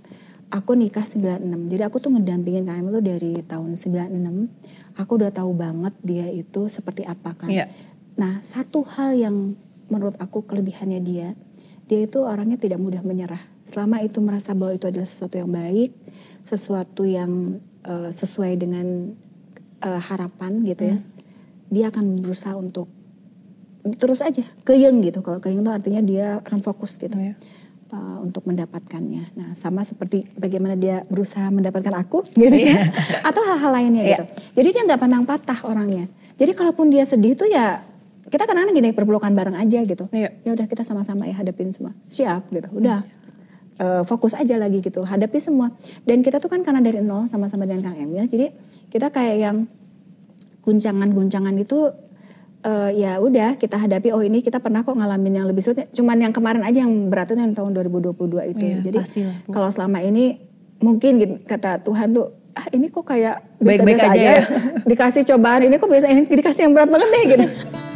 [0.48, 1.68] Aku nikah 96.
[1.68, 4.48] Jadi aku tuh ngedampingin Emil tuh dari tahun 96.
[4.96, 7.52] Aku udah tahu banget dia itu seperti apa kan.
[7.52, 7.68] Iya.
[8.16, 9.54] Nah, satu hal yang
[9.92, 11.36] menurut aku kelebihannya dia,
[11.86, 13.40] dia itu orangnya tidak mudah menyerah.
[13.62, 15.92] Selama itu merasa bahwa itu adalah sesuatu yang baik,
[16.42, 19.12] sesuatu yang eh, sesuai dengan
[19.84, 20.96] eh, harapan gitu ya,
[21.68, 22.88] dia akan berusaha untuk
[24.00, 25.20] terus aja keyeng gitu.
[25.20, 27.14] Kalau keyeng itu artinya dia akan fokus gitu.
[27.14, 27.36] Iya.
[27.88, 29.22] Eh, untuk mendapatkannya.
[29.34, 32.88] Nah, sama seperti bagaimana dia berusaha mendapatkan aku, gitu ya,
[33.22, 34.10] atau hal-hal lainnya Iya.
[34.12, 34.24] gitu.
[34.62, 36.06] Jadi dia nggak pantang patah orangnya.
[36.38, 37.82] Jadi kalaupun dia sedih tuh ya
[38.28, 40.04] kita kadang-kadang gini berpelukan bareng aja gitu.
[40.12, 40.36] Iya.
[40.44, 41.96] Ya udah kita sama-sama ya hadapin semua.
[42.06, 42.68] Siap gitu.
[42.76, 43.02] Udah
[43.78, 45.00] eh, fokus aja lagi gitu.
[45.02, 45.72] Hadapi semua.
[46.04, 48.28] Dan kita tuh kan karena dari nol sama-sama dengan Kang Emil.
[48.28, 48.52] Jadi
[48.92, 49.56] kita kayak yang
[50.60, 51.88] guncangan-guncangan itu
[52.68, 55.88] eh, ya udah kita hadapi oh ini kita pernah kok ngalamin yang lebih sulit.
[55.96, 58.64] Cuman yang kemarin aja yang berat itu yang tahun 2022 itu.
[58.64, 58.98] Iya, jadi
[59.48, 60.36] kalau selama ini
[60.78, 64.36] mungkin gitu, kata Tuhan tuh ah ini kok kayak biasa-biasa aja aja, ya."
[64.82, 67.46] dikasih cobaan ini kok biasa ini dikasih yang berat banget deh gitu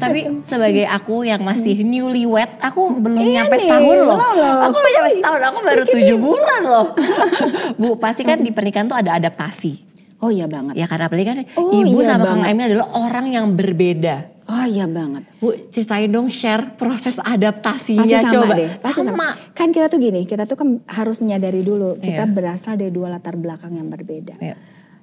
[0.00, 4.16] Tapi sebagai aku yang masih newlywed, aku belum Iya nyampe setahun loh.
[4.16, 4.58] loh.
[4.64, 6.86] Aku belum nyampe setahun, aku baru tujuh bulan loh.
[7.80, 9.92] Bu, pasti kan di pernikahan tuh ada adaptasi.
[10.18, 12.44] oh iya banget Ya karena apalagi kan Oh, ibu iya sama Kang.
[12.44, 14.28] Emil adalah orang yang berbeda.
[14.46, 18.52] oh iya banget Bu, ceritain dong share proses adaptasinya pasti sama coba.
[18.54, 19.28] deh pasti sama.
[19.52, 22.28] kan kita tuh gini kita tuh kan harus menyadari dulu kita Iya.
[22.28, 24.60] berasal dari dua latar belakang yang berbeda Iya.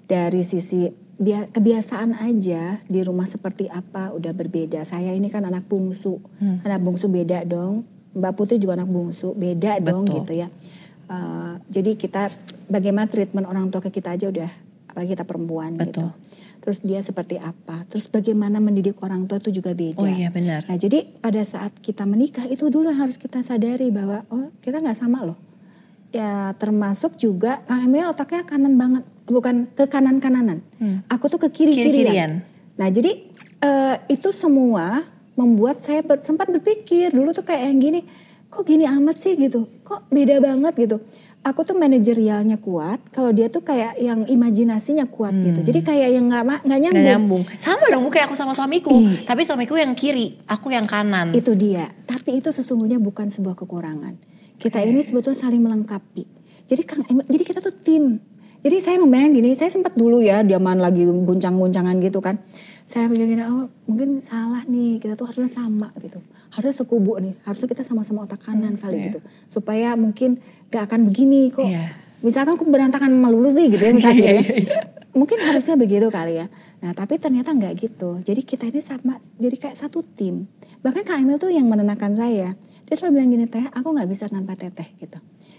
[0.07, 5.65] Dari sisi bia- kebiasaan aja di rumah seperti apa udah berbeda saya ini kan anak
[5.65, 6.59] bungsu Hmm.
[6.61, 10.15] anak bungsu beda dong mbak Putri juga anak bungsu beda dong Betul.
[10.17, 10.49] gitu ya
[11.07, 12.27] Eh, jadi kita
[12.67, 14.51] bagaimana treatment orang tua ke kita aja udah
[14.87, 16.09] apalagi kita perempuan gitu Betul.
[16.59, 20.67] terus dia seperti apa terus bagaimana mendidik orang tua itu juga beda Oh iya benar.
[20.67, 24.99] Nah jadi pada saat kita menikah itu dulu harus kita sadari bahwa oh kita nggak
[24.99, 25.39] sama loh.
[26.09, 30.63] Ya termasuk juga Kang Emil otaknya kanan banget, bukan ke kanan kananan.
[31.07, 31.79] Aku tuh ke kiri Hmm.
[31.81, 32.07] Kiri-kirian.
[32.07, 32.31] kirian.
[32.75, 33.11] Nah jadi
[33.57, 37.99] eh, itu semua membuat saya ber- sempat berpikir dulu tuh kayak yang gini,
[38.47, 40.97] kok gini amat sih gitu, kok beda banget gitu.
[41.41, 45.59] Aku tuh manajerialnya kuat, kalau dia tuh kayak yang imajinasinya kuat gitu.
[45.61, 46.97] Jadi kayak yang nggak nggak nyambung.
[46.97, 47.07] Hmm.
[47.07, 47.43] Nyambung.
[47.57, 48.91] Sama dong kayak aku sama suamiku.
[48.91, 49.23] Ih.
[49.23, 51.31] Tapi suamiku yang kiri, aku yang kanan.
[51.31, 51.87] Itu dia.
[52.03, 54.15] Tapi itu sesungguhnya bukan sebuah kekurangan.
[54.57, 56.25] Kita ini sebetulnya saling melengkapi.
[56.67, 58.19] Jadi Kang Emil- jadi kita tuh tim.
[58.57, 62.41] Jadi saya membayang gini, saya sempat dulu ya zaman lagi guncang-guncangan gitu kan.
[62.89, 66.17] Saya pikir gini, oh mungkin salah nih, kita tuh harusnya sama gitu.
[66.49, 69.05] Harusnya sekubu nih, harusnya kita sama-sama otak kanan kali iya.
[69.11, 69.19] gitu.
[69.45, 70.41] Supaya mungkin
[70.73, 71.67] gak akan begini kok.
[71.67, 71.93] Iya.
[72.25, 74.81] Misalkan aku berantakan melulu sih gitu ya misalnya Iya, gitu ya.
[75.13, 76.45] Mungkin harusnya begitu kali ya.
[76.77, 78.21] Nah tapi ternyata nggak gitu.
[78.21, 80.45] Jadi kita ini sama, jadi kayak satu tim.
[80.85, 82.53] Bahkan Kak Emil tuh yang menenangkan saya.
[82.85, 85.17] Dia selalu bilang gini, Teh aku nggak bisa tanpa Teteh gitu.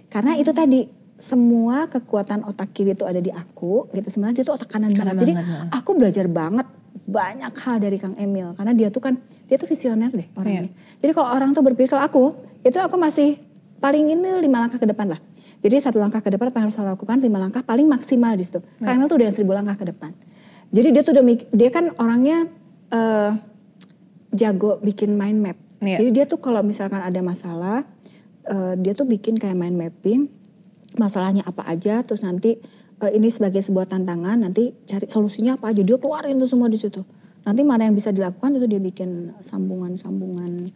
[0.08, 0.86] Karena itu tadi,
[1.18, 4.06] semua kekuatan otak kiri itu ada di aku gitu.
[4.06, 5.22] Sebenarnya dia tuh otak kanan, Kanan banget.
[5.26, 5.62] Jadi heeh.
[5.74, 6.66] aku belajar banget
[7.08, 8.54] banyak hal dari Kang Emil.
[8.54, 9.18] Karena dia tuh kan,
[9.50, 10.70] dia tuh visioner deh orangnya.
[11.02, 12.24] Jadi kalau orang tuh berpikir kalau aku,
[12.62, 13.42] itu aku masih
[13.82, 15.20] paling ini lima langkah ke depan lah.
[15.58, 18.46] Jadi satu langkah ke depan apa yang harus saya lakukan, lima langkah paling maksimal di
[18.46, 18.62] situ.
[18.78, 20.14] Kang Emil tuh udah yang seribu langkah ke depan.
[20.68, 22.48] Jadi dia tuh udah dia kan orangnya
[22.92, 23.32] eh
[24.32, 25.58] jago bikin mind map.
[25.80, 26.02] Iya.
[26.02, 27.86] Jadi dia tuh kalau misalkan ada masalah,
[28.44, 30.26] eh, dia tuh bikin kayak mind mapping,
[30.98, 32.58] masalahnya apa aja, terus nanti
[32.98, 36.76] eh, ini sebagai sebuah tantangan, nanti cari solusinya apa aja, dia keluarin tuh semua di
[36.76, 37.06] situ.
[37.46, 40.68] Nanti mana yang bisa dilakukan itu dia bikin sambungan-sambungan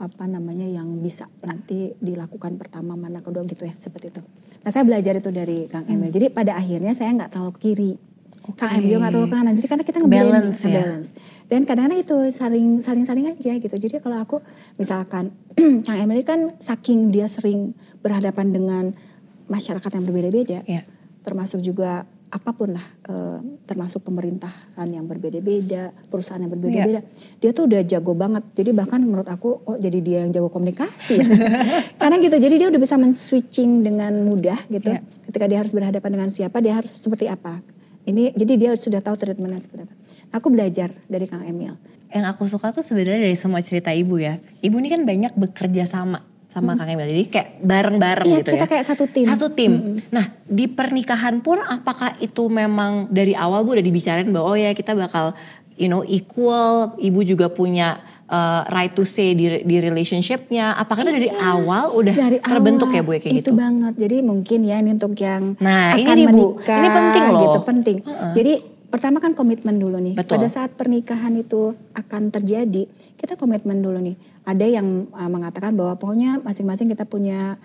[0.00, 4.20] apa namanya yang bisa nanti dilakukan pertama mana kedua gitu ya seperti itu.
[4.64, 6.08] Nah saya belajar itu dari Kang Emil.
[6.08, 7.92] Jadi pada akhirnya saya nggak terlalu kiri,
[8.54, 9.52] Kang Emil juga nggak terlalu ke kanan.
[9.54, 10.70] Jadi karena kita ngeblend, Balance ya.
[10.76, 11.08] balance.
[11.46, 13.74] Dan kadang-kadang itu saling saling saling aja gitu.
[13.74, 14.38] Jadi kalau aku
[14.76, 15.34] misalkan
[15.86, 18.84] Kang Emil ini kan saking dia sering berhadapan dengan
[19.46, 20.86] masyarakat yang berbeda-beda, Iya.
[21.20, 27.02] termasuk juga apa pun lah, eh, termasuk pemerintahan yang berbeda-beda, perusahaan yang berbeda-beda.
[27.36, 28.46] Dia tuh udah jago banget.
[28.54, 31.18] Jadi bahkan menurut aku kok jadi dia yang jago komunikasi.
[31.18, 31.26] ya?
[32.00, 32.38] Karena gitu.
[32.38, 34.94] Jadi dia udah bisa men-switching dengan mudah gitu.
[34.94, 35.02] Iya.
[35.26, 37.58] Ketika dia harus berhadapan dengan siapa, dia harus seperti apa.
[38.10, 39.94] Ini jadi dia sudah tahu treatmentnya seperti apa.
[40.34, 41.78] Aku belajar dari Kang Emil.
[42.10, 44.42] Yang aku suka tuh sebenarnya dari semua cerita ibu ya.
[44.60, 47.06] Ibu ini kan banyak bekerja sama sama Kang Emil.
[47.06, 48.70] Jadi kayak bareng-bareng Iya, gitu kita ya.
[48.74, 49.26] kayak satu tim.
[49.30, 50.02] Satu tim.
[50.10, 54.74] Nah, di pernikahan pun apakah itu memang dari awal Bu udah dibicarain bahwa oh ya
[54.74, 55.38] kita bakal
[55.78, 60.78] you know equal, ibu juga punya uh, right to say di di relationshipnya.
[60.78, 62.22] Apakah itu dari awal udah Iya.
[62.30, 63.52] Dari terbentuk awal, ya Bu ya kayak itu gitu?
[63.58, 63.94] banget.
[63.98, 66.26] Jadi mungkin ya ini untuk yang Nah, ini akan Bu.
[66.30, 66.78] menikah.
[66.78, 67.40] Ini penting loh.
[67.42, 67.96] Gitu, penting.
[68.36, 68.52] Jadi
[68.90, 70.14] pertama kan komitmen dulu nih.
[70.18, 70.38] Betul.
[70.38, 72.86] Pada saat pernikahan itu akan terjadi,
[73.18, 74.16] kita komitmen dulu nih.
[74.46, 77.60] Ada yang uh, mengatakan bahwa pokoknya masing-masing kita punya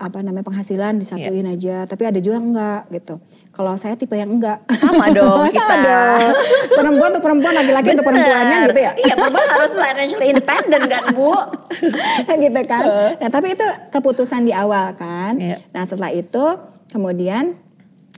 [0.00, 1.52] apa namanya penghasilan disatuin Iya.
[1.52, 3.20] aja, tapi ada juga enggak gitu.
[3.52, 4.64] Kalau saya tipe yang enggak.
[4.72, 5.76] Sama dong Sama kita.
[5.76, 6.28] dong.
[6.72, 8.92] Perempuan tuh perempuan, laki-laki untuk perempuannya gitu ya.
[8.96, 11.36] Iya, perempuan harus financially independent kan Bu?
[12.42, 12.82] gitu kan.
[13.20, 15.36] Nah tapi itu keputusan di awal kan.
[15.36, 15.60] Iya.
[15.70, 16.44] Nah setelah itu
[16.88, 17.60] kemudian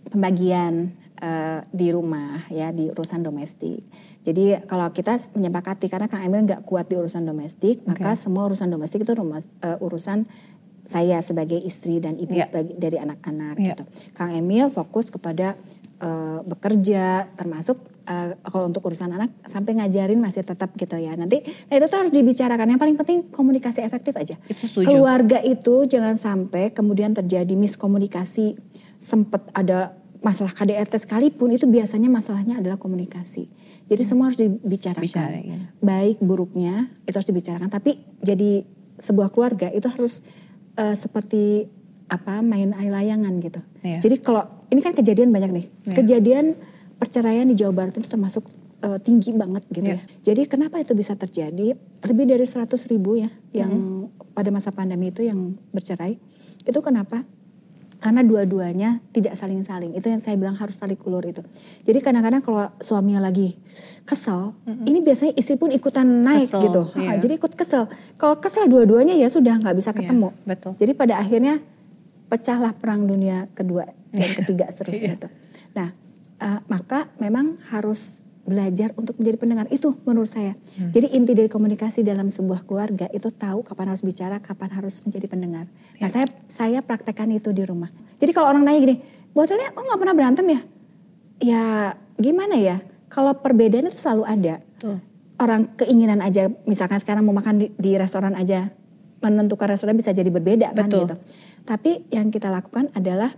[0.06, 3.82] pembagian eh, di rumah ya di urusan domestik.
[4.22, 8.70] Jadi kalau kita menyepakati karena Kang Emil nggak kuat di urusan domestik, maka semua urusan
[8.70, 10.30] domestik itu rumah, eh, urusan
[10.82, 12.50] saya sebagai istri dan ibu Iya.
[12.50, 13.66] bagi- dari anak-anak Iya.
[13.72, 13.84] gitu.
[14.12, 15.54] Kang Emil fokus kepada
[16.02, 21.14] eh, bekerja termasuk eh, kalau untuk urusan anak sampai ngajarin masih tetap gitu ya.
[21.14, 21.38] Nanti
[21.70, 22.66] nah itu tuh harus dibicarakan.
[22.66, 24.34] Yang paling penting komunikasi efektif aja.
[24.44, 24.90] Itu setuju.
[24.90, 28.58] Keluarga itu jangan sampai kemudian terjadi miskomunikasi,
[28.98, 33.46] sempet ada masalah KDRT sekalipun itu biasanya masalahnya adalah komunikasi.
[33.86, 35.06] Jadi semua harus dibicarakan.
[35.06, 35.60] Bicarain.
[35.78, 37.68] Baik buruknya itu harus dibicarakan.
[37.68, 38.66] Tapi jadi
[38.98, 40.26] sebuah keluarga itu harus
[40.74, 41.66] eh, seperti
[42.06, 43.60] apa main layangan gitu.
[43.80, 43.98] Iya.
[44.00, 45.66] Jadi kalau ini kan kejadian banyak nih.
[45.88, 45.94] Iya.
[45.96, 46.46] Kejadian
[46.96, 48.44] perceraian di Jawa Barat itu termasuk
[48.82, 49.96] eh, tinggi banget gitu Iya.
[49.96, 50.32] ya.
[50.32, 51.72] Jadi kenapa itu bisa terjadi?
[52.02, 54.34] Lebih dari 100 ribu ya yang Mm-hmm.
[54.34, 56.16] pada masa pandemi itu yang bercerai.
[56.62, 57.22] Itu kenapa?
[58.02, 59.94] Karena dua-duanya tidak saling-saling.
[59.94, 61.38] Itu yang saya bilang harus tarik ulur itu.
[61.86, 63.54] Jadi kadang-kadang kalau suaminya lagi
[64.02, 66.82] kesel, ini biasanya istri pun ikutan naik Kesel, gitu.
[66.98, 67.14] iya.
[67.14, 67.86] Ha, Jadi ikut kesel.
[68.18, 70.34] Kalau kesel dua-duanya ya sudah nggak bisa ketemu.
[70.34, 70.72] Iya, betul.
[70.74, 71.62] Jadi pada akhirnya
[72.26, 74.36] pecahlah perang dunia kedua dan Iya.
[74.42, 75.28] ketiga seterusnya itu.
[75.78, 75.94] Nah,
[76.40, 80.58] eh, maka memang harus belajar untuk menjadi pendengar itu menurut saya.
[80.74, 80.90] Hmm.
[80.90, 85.26] Jadi inti dari komunikasi dalam sebuah keluarga itu tahu kapan harus bicara, kapan harus menjadi
[85.30, 85.70] pendengar.
[86.02, 86.10] Nah, Iya.
[86.10, 87.88] saya saya praktekkan itu di rumah.
[88.18, 88.96] Jadi kalau orang nanya gini,
[89.30, 90.60] "Botolnya kok nggak pernah berantem ya?"
[91.42, 91.64] Ya,
[92.18, 92.82] gimana ya?
[93.10, 94.54] Kalau perbedaan itu selalu ada.
[94.78, 94.98] Tuh.
[95.38, 98.70] Orang keinginan aja, misalkan sekarang mau makan di, di restoran aja,
[99.22, 101.06] menentukan restoran bisa jadi berbeda kan Betul.
[101.06, 101.14] gitu.
[101.62, 103.30] Tapi yang kita lakukan adalah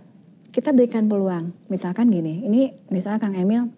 [0.49, 1.53] kita berikan peluang.
[1.69, 3.69] Misalkan gini, ini misalnya Kang Emil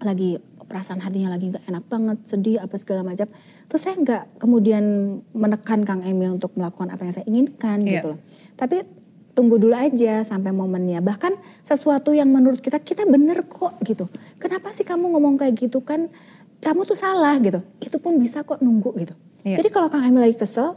[0.00, 3.30] lagi perasaan hatinya lagi nggak enak banget, sedih apa segala macam.
[3.66, 4.84] Terus saya nggak kemudian
[5.30, 7.90] menekan Kang Emil untuk melakukan apa yang saya inginkan Iya.
[7.92, 8.18] gitu loh.
[8.54, 8.82] Tapi
[9.30, 10.98] tunggu dulu aja sampai momennya.
[10.98, 14.10] Bahkan sesuatu yang menurut kita kita bener kok gitu.
[14.36, 16.10] Kenapa sih kamu ngomong kayak gitu kan?
[16.58, 17.62] Kamu tuh salah gitu.
[17.78, 19.14] Itu pun bisa kok nunggu gitu.
[19.44, 19.60] Iya.
[19.60, 20.74] Jadi kalau Kang Emil lagi kesel,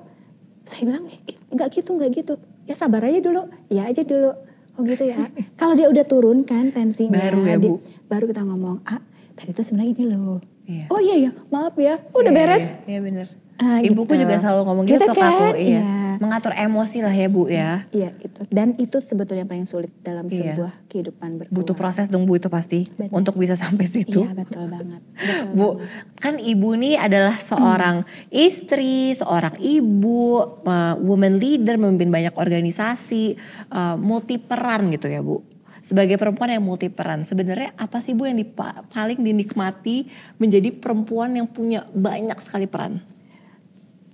[0.62, 2.34] saya bilang "Eh, nggak gitu nggak gitu.
[2.70, 4.38] Ya sabar aja dulu, ya aja dulu.
[4.78, 5.18] Oh gitu ya.
[5.60, 7.82] kalau dia udah turun kan tensinya, Baru ya, Bu.
[8.06, 9.02] baru kita ngomong, ah
[9.40, 10.44] tadi tuh sebenarnya ini loh.
[10.68, 10.86] Iya.
[10.88, 12.66] Oh iya ya, maaf ya, udah Iya, beres.
[12.70, 13.28] Iya, iya bener.
[13.60, 14.24] Ah, Ibuku gitu.
[14.24, 15.36] juga selalu ngomong gitu, Gitu ke aku.
[15.42, 15.54] kan?
[15.54, 15.68] Iya.
[15.76, 15.84] Iya.
[16.20, 17.84] Mengatur emosi lah ya Bu ya.
[17.92, 18.40] Iya itu.
[18.48, 20.56] Dan itu sebetulnya yang paling sulit dalam Iya.
[20.56, 21.56] sebuah kehidupan berkeluarga.
[21.60, 22.88] Butuh proses dong Bu itu pasti.
[22.90, 23.12] Benar.
[23.14, 24.24] Untuk bisa sampai situ.
[24.24, 25.02] Iya betul banget.
[25.20, 25.80] Betul Bu, banget.
[26.16, 27.96] kan ibu nih adalah seorang
[28.30, 30.24] istri, seorang ibu,
[30.62, 33.36] uh, woman leader, memimpin banyak organisasi,
[33.70, 35.44] uh, multi peran gitu ya Bu.
[35.80, 40.06] Sebagai perempuan yang multi peran, sebenarnya apa sih Bu yang dipa- paling dinikmati
[40.38, 43.00] menjadi perempuan yang punya banyak sekali peran?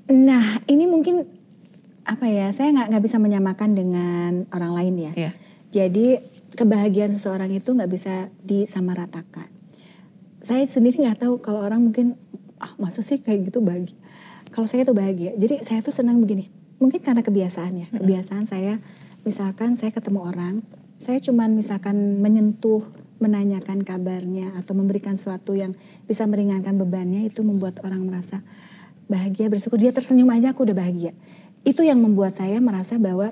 [0.09, 1.25] Nah ini mungkin
[2.05, 2.53] apa ya?
[2.53, 5.13] Saya nggak nggak bisa menyamakan dengan orang lain ya.
[5.17, 5.31] Iya.
[5.73, 6.21] Jadi
[6.53, 9.49] kebahagiaan seseorang itu nggak bisa disamaratakan.
[10.39, 12.13] Saya sendiri nggak tahu kalau orang mungkin
[12.59, 13.95] ah masa sih kayak gitu bahagia
[14.55, 16.47] kalau saya tuh bahagia jadi saya tuh senang begini
[16.79, 18.79] mungkin karena kebiasaan ya kebiasaan saya
[19.27, 20.55] misalkan saya ketemu orang
[20.95, 22.83] saya cuman misalkan menyentuh
[23.19, 25.71] menanyakan kabarnya atau memberikan sesuatu yang
[26.03, 28.43] bisa meringankan bebannya itu membuat orang merasa
[29.07, 31.15] bahagia bersyukur dia tersenyum aja aku udah bahagia
[31.63, 33.31] itu yang membuat saya merasa bahwa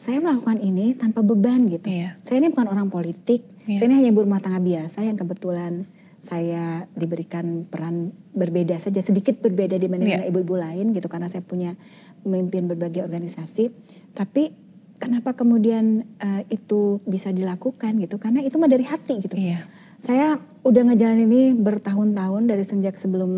[0.00, 2.16] saya melakukan ini tanpa beban gitu Iya.
[2.24, 3.76] saya ini bukan orang politik Iya.
[3.80, 5.84] saya ini hanya ibu rumah tangga biasa yang kebetulan
[6.20, 10.28] saya diberikan peran berbeda saja sedikit berbeda dibandingkan Iya.
[10.32, 11.76] ibu-ibu lain gitu karena saya punya
[12.24, 13.68] memimpin berbagai organisasi
[14.12, 14.52] tapi
[15.00, 18.20] kenapa kemudian eh, itu bisa dilakukan gitu?
[18.20, 19.34] Karena itu mah dari hati gitu.
[19.34, 19.64] Iya.
[20.00, 23.32] saya udah ngejalan ini bertahun-tahun dari sejak sebelum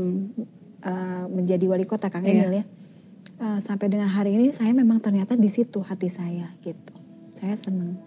[0.82, 2.34] eh, menjadi wali kota Kang Iya.
[2.34, 2.64] Emil ya.
[3.42, 6.94] Eh, sampai dengan hari ini saya memang ternyata di situ hati saya gitu.
[7.34, 7.98] Saya seneng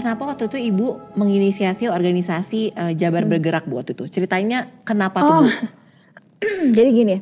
[0.00, 4.08] Kenapa waktu itu ibu menginisiasi organisasi eh, Jabar Bergerak bu waktu itu?
[4.08, 5.44] Ceritanya kenapa tuh Oh.
[5.44, 5.48] bu?
[6.76, 7.16] jadi gini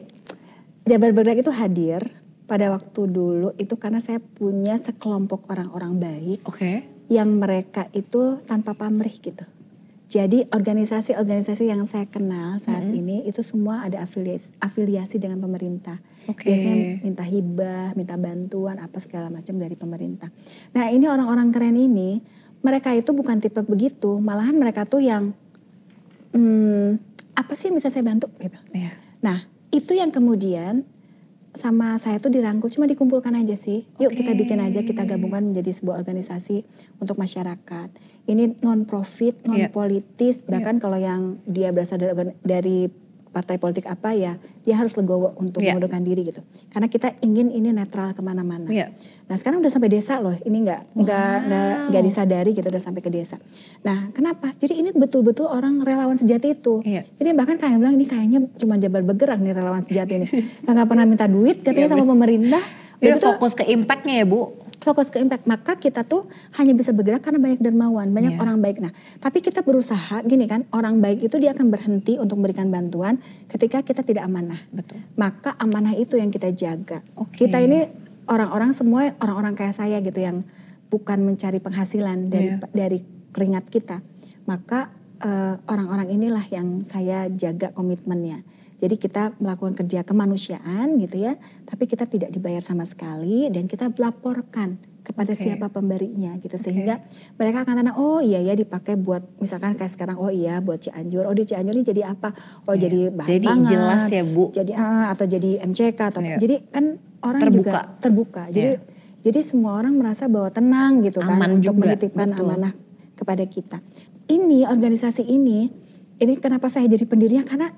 [0.86, 2.06] Jabar Bergerak itu hadir
[2.46, 6.86] pada waktu dulu itu karena saya punya sekelompok orang-orang baik Oke.
[7.10, 9.42] yang mereka itu tanpa pamrih gitu.
[10.08, 16.00] Jadi organisasi-organisasi yang saya kenal saat ini itu semua ada afiliasi, afiliasi dengan pemerintah.
[16.24, 16.48] Oke.
[16.48, 20.32] Biasanya minta hibah, minta bantuan apa segala macam dari pemerintah.
[20.72, 22.24] Nah ini orang-orang keren ini
[22.62, 25.34] mereka itu bukan tipe begitu, malahan mereka tuh yang
[26.34, 26.98] hmm,
[27.38, 28.58] apa sih yang bisa saya bantu gitu.
[28.74, 28.92] Iya.
[29.22, 30.82] Nah, itu yang kemudian
[31.56, 33.82] sama saya tuh dirangkul cuma dikumpulkan aja sih.
[33.98, 36.62] Yuk kita bikin aja kita gabungkan menjadi sebuah organisasi
[37.02, 37.88] untuk masyarakat.
[38.28, 39.72] Ini non profit, non Iya.
[39.72, 42.78] politis, bahkan kalau yang dia berasal dari dari
[43.38, 44.34] partai politik apa ya,
[44.66, 45.78] dia harus legowo untuk Iya.
[45.78, 46.42] mengundurkan diri gitu.
[46.74, 48.66] Karena kita ingin ini netral ke mana-mana.
[48.66, 48.90] Iya.
[49.30, 52.98] Nah sekarang udah sampai desa loh, ini nggak nggak nggak nggak disadari gitu udah sampai
[52.98, 53.38] ke desa.
[53.86, 54.50] Nah kenapa?
[54.58, 56.82] Jadi ini betul-betul orang relawan sejati itu.
[56.82, 57.06] Iya.
[57.06, 60.26] Jadi bahkan kayak bilang ini kayaknya cuma jabar bergerak nih relawan sejati ini.
[60.66, 62.60] Nggak pernah minta duit katanya sama pemerintah.
[62.98, 64.67] Udah fokus ke impactnya ya bu?
[64.88, 65.44] Fokus ke impact.
[65.44, 66.24] Maka kita tuh
[66.56, 68.40] hanya bisa bergerak karena banyak dermawan, banyak Iya.
[68.40, 68.80] orang baik.
[68.80, 73.20] Nah tapi kita berusaha gini kan, orang baik itu dia akan berhenti untuk memberikan bantuan
[73.52, 74.56] ketika kita tidak amanah.
[74.72, 75.04] Betul.
[75.20, 77.04] Maka amanah itu yang kita jaga.
[77.20, 77.44] Oke.
[77.44, 77.84] Kita ini
[78.24, 80.40] orang-orang semua orang-orang kayak saya gitu yang
[80.88, 82.64] bukan mencari penghasilan dari Iya.
[82.72, 82.98] dari
[83.36, 84.00] keringat kita.
[84.48, 88.46] Maka eh, orang-orang inilah yang saya jaga komitmennya.
[88.78, 91.34] Jadi kita melakukan kerja kemanusiaan gitu ya,
[91.66, 95.40] tapi kita tidak dibayar sama sekali dan kita laporkan kepada Oke.
[95.40, 97.00] siapa pemberinya gitu sehingga
[97.40, 101.24] mereka akan tanya oh iya ya dipakai buat misalkan kayak sekarang oh iya buat Cianjur
[101.24, 102.36] oh di Cianjur ini jadi apa
[102.68, 102.80] oh Iya.
[102.84, 104.44] jadi bahan Jadi pangan, jelas ya, Bu.
[104.52, 106.36] jadi ah, atau jadi MCK atau Iya.
[106.36, 106.84] jadi kan
[107.24, 107.56] orang Terbuka.
[107.56, 108.80] juga terbuka jadi Iya.
[109.24, 112.44] jadi semua orang merasa bahwa tenang gitu kan Aman untuk juga, menitipkan betul.
[112.44, 112.72] amanah
[113.16, 113.80] kepada kita
[114.28, 115.72] ini organisasi ini
[116.20, 117.72] ini kenapa saya jadi pendirinya karena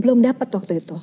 [0.00, 0.96] belum dapat waktu itu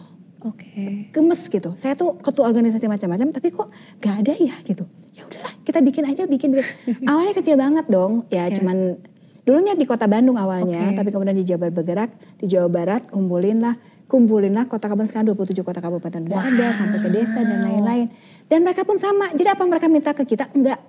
[0.46, 1.10] Oke.
[1.12, 1.74] gemes gitu.
[1.74, 3.68] Saya tuh ketua organisasi macam-macam tapi kok
[4.00, 4.86] gak ada ya gitu.
[5.18, 6.54] Ya udahlah kita bikin aja bikin.
[6.54, 7.06] bikin.
[7.10, 8.26] Awalnya kecil banget dong.
[8.30, 8.62] Ya Iya.
[8.62, 9.02] cuman
[9.48, 10.98] dulunya di kota Bandung awalnya, Oke.
[11.00, 15.36] tapi kemudian di Jabar bergerak di Jawa Barat kumpulin lah kumpulin lah kota kabupaten sekarang
[15.36, 18.08] 27 kota kabupaten udah ada sampai ke desa dan lain-lain.
[18.48, 19.32] Dan mereka pun sama.
[19.36, 20.48] Jadi apa mereka minta ke kita?
[20.56, 20.80] Enggak.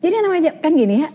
[0.00, 1.08] Jadi namanya kan gini ya.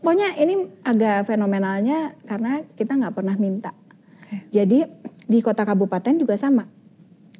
[0.00, 3.76] Pokoknya ini agak fenomenalnya karena kita nggak pernah minta.
[4.24, 4.48] Oke.
[4.48, 4.88] Jadi
[5.30, 6.66] di kota kabupaten juga sama.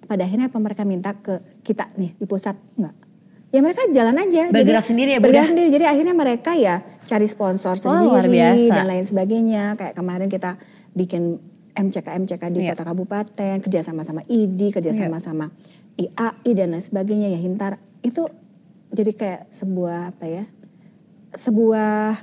[0.07, 2.95] Pada akhirnya apa mereka minta ke kita nih di pusat enggak?
[3.51, 4.47] Ya mereka jalan aja.
[4.47, 5.75] Bergerak sendiri ya, Bergerak sendiri.
[5.75, 8.75] Jadi akhirnya mereka ya cari sponsor Oh, luar sendiri biasa.
[8.79, 9.63] dan lain sebagainya.
[9.75, 10.55] Kayak kemarin kita
[10.95, 11.43] bikin
[11.75, 12.75] MCK MCK di Iya.
[12.75, 14.99] kota kabupaten, kerja sama sama ID, kerja Iya.
[15.07, 15.47] sama sama
[15.99, 17.83] IAI dan lain sebagainya ya Hintar.
[18.03, 18.31] Itu
[18.91, 20.45] jadi kayak sebuah apa ya?
[21.31, 22.19] Sebuah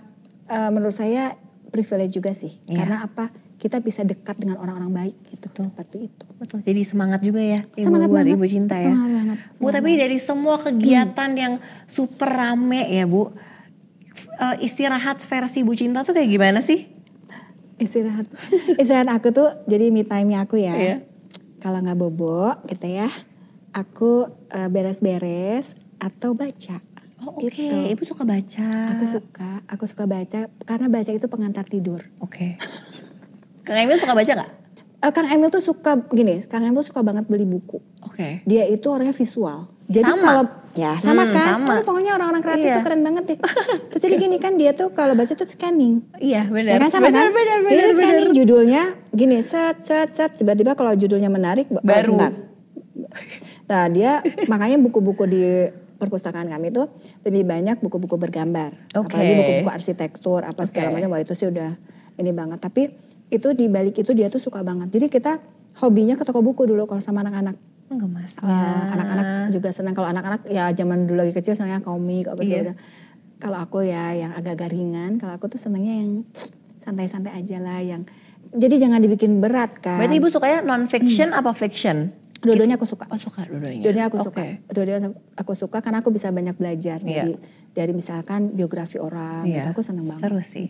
[0.47, 1.35] eh, menurut saya
[1.71, 2.55] privilege juga sih.
[2.67, 2.77] Iya.
[2.79, 3.27] Karena apa?
[3.57, 5.49] Kita bisa dekat dengan orang-orang baik gitu.
[5.57, 6.25] Seperti itu.
[6.37, 6.61] Betul.
[6.61, 8.37] Jadi semangat juga ya ibu Semangat buat banget.
[8.37, 8.85] ibu cinta ya.
[8.85, 9.37] Semangat banget.
[9.57, 11.53] Bu tapi dari semua kegiatan yang
[11.85, 13.33] super rame ya bu,
[14.37, 16.93] eh, istirahat versi ibu cinta tuh kayak gimana sih?
[17.77, 18.25] istirahat
[18.81, 20.97] istirahat aku tuh jadi me time aku ya Iya.
[21.59, 23.05] kalau nggak bobo gitu ya
[23.69, 26.81] aku eh, beres-beres atau baca
[27.19, 27.73] Oh Oke, Gitu.
[27.91, 28.93] ibu suka baca.
[28.93, 32.01] Aku suka, aku suka baca karena baca itu pengantar tidur.
[32.17, 32.55] Oke.
[33.67, 34.51] Kang Emil suka baca nggak?
[34.97, 37.77] Eh, Kang Emil tuh suka gini, Kang Emil suka banget beli buku.
[38.01, 38.41] Oke.
[38.43, 39.67] Dia itu orangnya visual.
[39.87, 40.19] Jadi Sama.
[40.21, 40.43] kalau
[40.75, 41.73] ya sama Hmm, kan, sama.
[41.73, 42.75] Oh, pokoknya orang-orang kreatif Iya.
[42.75, 43.37] tuh keren banget deh.
[43.89, 46.03] Terus jadi gini kan dia tuh kalau baca tuh scanning.
[46.17, 46.75] Iya benar.
[46.75, 47.31] Ya kan sama benar, kan?
[47.31, 48.37] Benar, Jadi benar, dia scanning benar.
[48.37, 52.19] judulnya gini set set set tiba-tiba kalau judulnya menarik oh, Baru.
[52.19, 52.31] sebentar.
[53.67, 54.11] Nah dia
[54.47, 55.43] makanya buku-buku di
[55.97, 56.91] perpustakaan kami tuh
[57.23, 58.75] lebih banyak buku-buku bergambar.
[58.91, 59.07] Oke.
[59.09, 60.95] Apalagi buku-buku arsitektur apa segala Oke.
[60.99, 61.79] macam wah itu sih udah
[62.15, 62.59] ini banget.
[62.59, 62.91] Tapi
[63.27, 64.87] itu di balik itu dia tuh suka banget.
[64.91, 65.39] Jadi kita
[65.83, 67.55] hobinya ke toko buku dulu kalau sama anak-anak.
[67.87, 68.33] Enggak mas.
[68.35, 72.73] Eh, anak-anak juga senang kalau anak-anak ya zaman dulu lagi kecil senangnya komik apa segala
[72.73, 72.77] macam.
[73.37, 76.25] Kalau aku ya yang agak-agak ringan, kalau aku tuh senangnya yang
[76.81, 78.03] santai-santai aja lah yang
[78.47, 79.99] jadi jangan dibikin berat kan.
[79.99, 82.11] Berarti ibu sukanya non fiction apa fiction?
[82.37, 83.05] Dua-duanya aku suka.
[83.09, 83.81] Oh suka dua-duanya.
[83.83, 84.41] Dua-duanya aku suka.
[84.41, 84.49] Oke.
[84.71, 87.27] Dua-duanya aku suka karena aku bisa banyak belajar Iya.
[87.27, 87.33] dari
[87.73, 89.67] dari misalkan biografi orang gitu.
[89.67, 89.73] Iya.
[89.73, 90.21] Aku seneng banget.
[90.27, 90.67] Seru sih.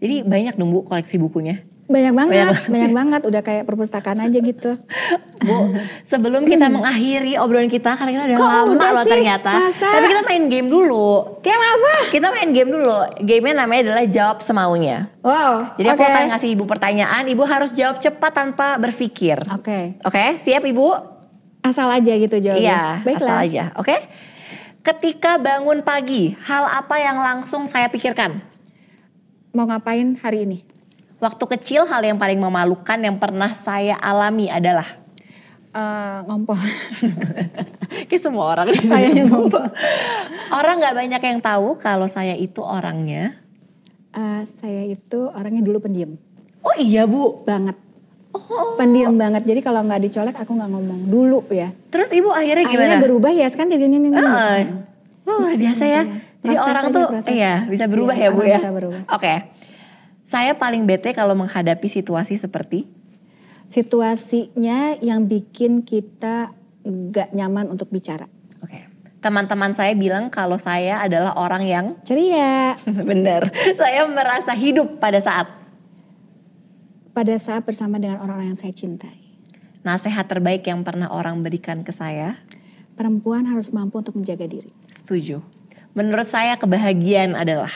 [0.00, 1.60] Jadi banyak dong bu koleksi bukunya.
[1.90, 3.20] Banyak banget, Banyak banyak, banget.
[3.26, 4.78] Udah kayak perpustakaan aja gitu.
[5.46, 5.74] Bu,
[6.06, 9.10] sebelum kita mengakhiri obrolan kita karena kita udah Kok lama udah loh sih?
[9.10, 9.50] ternyata.
[9.58, 9.88] Masa?
[9.90, 11.08] Tapi kita main game dulu.
[11.42, 11.94] Kayak apa?
[12.14, 12.94] Kita main game dulu.
[13.18, 15.10] Gamenya namanya adalah jawab semaunya.
[15.26, 15.74] Wow.
[15.74, 16.12] Jadi aku oke.
[16.14, 19.42] akan ngasih ibu pertanyaan, ibu harus jawab cepat tanpa berpikir.
[19.50, 19.98] Oke.
[20.06, 20.94] Oke, siap ibu?
[21.60, 22.62] Asal aja gitu jawabnya.
[22.62, 23.26] Iya, Baiklah.
[23.26, 23.64] asal aja.
[23.74, 23.96] Oke.
[24.80, 28.38] Ketika bangun pagi, hal apa yang langsung saya pikirkan?
[29.50, 30.69] Mau ngapain hari ini?
[31.20, 35.00] Waktu kecil hal yang paling memalukan yang pernah saya alami adalah
[35.70, 36.58] Eh, ngompol.
[38.10, 39.22] Kayak semua orang kayaknya
[40.50, 43.38] Orang nggak banyak yang tahu kalau saya itu orangnya.
[44.10, 46.18] Eh, saya itu orangnya dulu pendiam.
[46.66, 47.46] Oh iya bu.
[47.46, 47.78] Banget.
[48.34, 48.74] Oh.
[48.74, 49.46] Pendiam banget.
[49.46, 51.06] Jadi kalau nggak dicolek aku nggak ngomong.
[51.06, 51.70] Dulu ya.
[51.94, 52.98] Terus ibu akhirnya gimana?
[52.98, 53.46] Akhirnya berubah ya.
[53.46, 54.10] Sekarang jadi ini.
[54.10, 56.02] Wah, biasa ya.
[56.40, 58.58] Jadi Proses orang aja, tuh iya bisa berubah Iya, ya bu orang ya.
[58.58, 59.02] bisa berubah.
[59.12, 59.34] Oke.
[60.30, 62.86] Saya paling bete kalau menghadapi situasi seperti
[63.70, 66.50] Situasinya yang bikin kita
[66.82, 68.26] nggak nyaman untuk bicara.
[68.66, 68.90] Oke.
[69.22, 72.74] Teman-teman saya bilang kalau saya adalah orang yang Ceria.
[72.82, 73.46] benar.
[73.78, 75.46] Saya merasa hidup pada saat
[77.14, 79.22] Pada saat bersama dengan orang-orang yang saya cintai.
[79.86, 82.42] nasihat terbaik yang pernah orang berikan ke saya.
[82.98, 84.68] Perempuan harus mampu untuk menjaga diri.
[84.92, 85.40] Setuju.
[85.94, 87.70] Menurut saya kebahagiaan adalah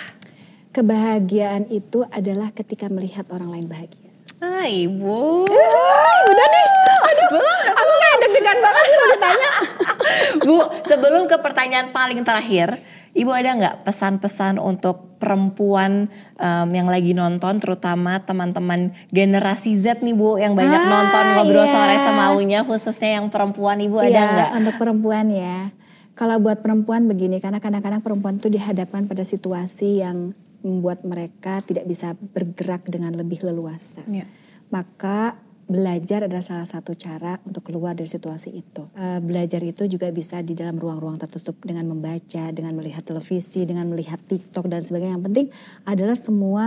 [0.74, 4.10] Kebahagiaan itu adalah ketika melihat orang lain bahagia.
[4.42, 5.46] Ah, ibu.
[5.46, 6.66] Udah nih.
[7.04, 9.50] Aduh, aku kayak deg-degan banget kalau ditanya.
[10.44, 12.82] Bu, sebelum ke pertanyaan paling terakhir,
[13.14, 20.10] Ibu ada nggak pesan-pesan untuk perempuan em, yang lagi nonton, terutama teman-teman generasi Z nih
[20.10, 21.70] Bu, yang banyak Ah, nonton ngobrol iya.
[21.70, 24.50] sore semaunya, khususnya yang perempuan Ibu ada Iya, nggak?
[24.58, 25.70] untuk perempuan ya.
[26.18, 30.34] Kalau buat perempuan begini, karena kadang-kadang perempuan itu dihadapkan pada situasi yang
[30.64, 34.00] membuat mereka tidak bisa bergerak dengan lebih leluasa.
[34.08, 34.24] Iya.
[34.72, 38.88] Maka belajar adalah salah satu cara untuk keluar dari situasi itu.
[38.96, 43.88] Eh, belajar itu juga bisa di dalam ruang-ruang tertutup dengan membaca, dengan melihat televisi, dengan
[43.88, 45.16] melihat TikTok dan sebagainya.
[45.20, 45.46] Yang penting
[45.88, 46.64] adalah semua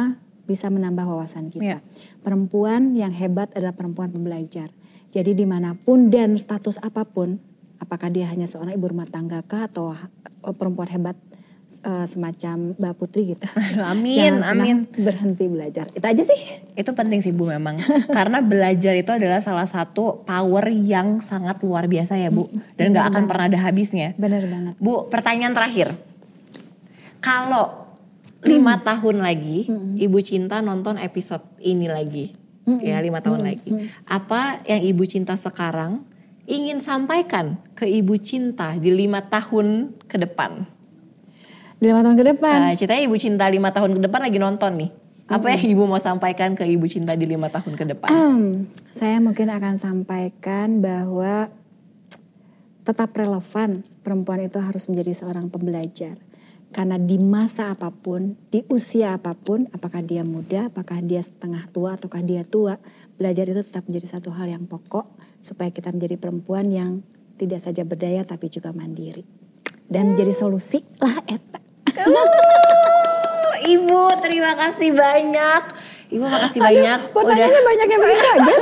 [0.47, 1.77] bisa menambah wawasan kita.
[1.77, 1.79] Iya.
[2.23, 4.71] Perempuan yang hebat adalah perempuan pembelajar.
[5.11, 7.37] Jadi di mana pun dan status apa pun,
[7.77, 11.17] apakah dia hanya seorang ibu rumah tangga kah atau eh, perempuan hebat
[11.67, 13.47] eh, semacam Mbak Putri gitu.
[13.91, 14.77] Amin, Jangan amin.
[14.95, 15.91] berhenti belajar.
[15.91, 16.39] Itu aja sih.
[16.73, 17.75] Itu penting sih Bu memang.
[18.17, 22.47] Karena belajar itu adalah salah satu power yang sangat luar biasa ya Bu.
[22.79, 24.15] Dan nggak akan pernah ada habisnya.
[24.15, 24.73] Bener banget.
[24.79, 25.91] Bu, pertanyaan terakhir.
[27.19, 27.87] Kalau
[28.45, 32.31] lima tahun lagi, Ibu Cinta nonton episode ini lagi,
[32.79, 36.05] ya lima tahun lagi, apa yang Ibu Cinta sekarang
[36.47, 40.76] ingin sampaikan ke Ibu Cinta di lima tahun ke depan?
[41.77, 42.57] Lima tahun ke depan.
[42.57, 44.89] Nah, ceritanya Ibu Cinta lima tahun ke depan lagi nonton nih.
[45.29, 48.09] Apa yang Ibu mau sampaikan ke Ibu Cinta di lima tahun ke depan?
[48.09, 51.53] Hmm, saya mungkin akan sampaikan bahwa
[52.81, 56.17] tetap relevan perempuan itu harus menjadi seorang pembelajar.
[56.71, 61.63] Karena di masa apa pun, di usia apa pun, apakah dia muda, apakah dia setengah
[61.69, 62.79] tua, ataukah dia tua,
[63.19, 65.05] belajar itu tetap menjadi satu hal yang pokok
[65.39, 67.05] supaya kita menjadi perempuan yang
[67.37, 69.23] tidak saja berdaya tapi juga mandiri.
[69.87, 71.66] Dan menjadi solusi lah eta.
[73.67, 75.63] Ibu, terima kasih banyak.
[76.07, 76.99] Ibu makasih banyak.
[77.11, 78.61] Pertanyaannya banyak yang bikin kaget.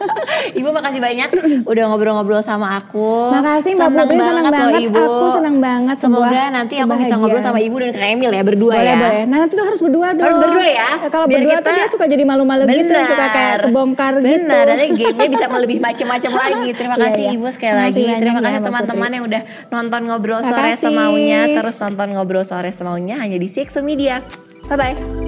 [0.60, 1.28] Ibu makasih banyak
[1.62, 3.28] udah ngobrol-ngobrol sama aku.
[3.28, 4.80] Makasih Mbak Senang Putri, senang loh, banget.
[4.82, 5.02] Ibu.
[5.02, 8.72] Aku senang banget, Semoga nanti aku bisa ngobrol sama Ibu dan Kak Emil ya berdua
[8.72, 8.96] boleh, ya.
[8.96, 9.22] boleh.
[9.24, 10.24] Nah nanti tuh harus berdua dong.
[10.24, 10.88] Harus berdua ya?
[11.06, 14.26] Kalau Biar berdua tuh kita- dia suka jadi malu-malu gitu, suka kayak kebongkar gitu.
[14.26, 16.68] Benar, nanti gamenya bisa lebih macam-macam lagi.
[16.72, 17.30] Terima Iya, kasih iya.
[17.36, 18.00] Ibu sekali lagi.
[18.02, 21.40] banyak Terima ya, kasih teman-teman yang udah nonton ngobrol sore semaunya.
[21.52, 24.24] Terus nonton ngobrol sore semaunya hanya di CXO Media.
[24.66, 25.25] Bye bye.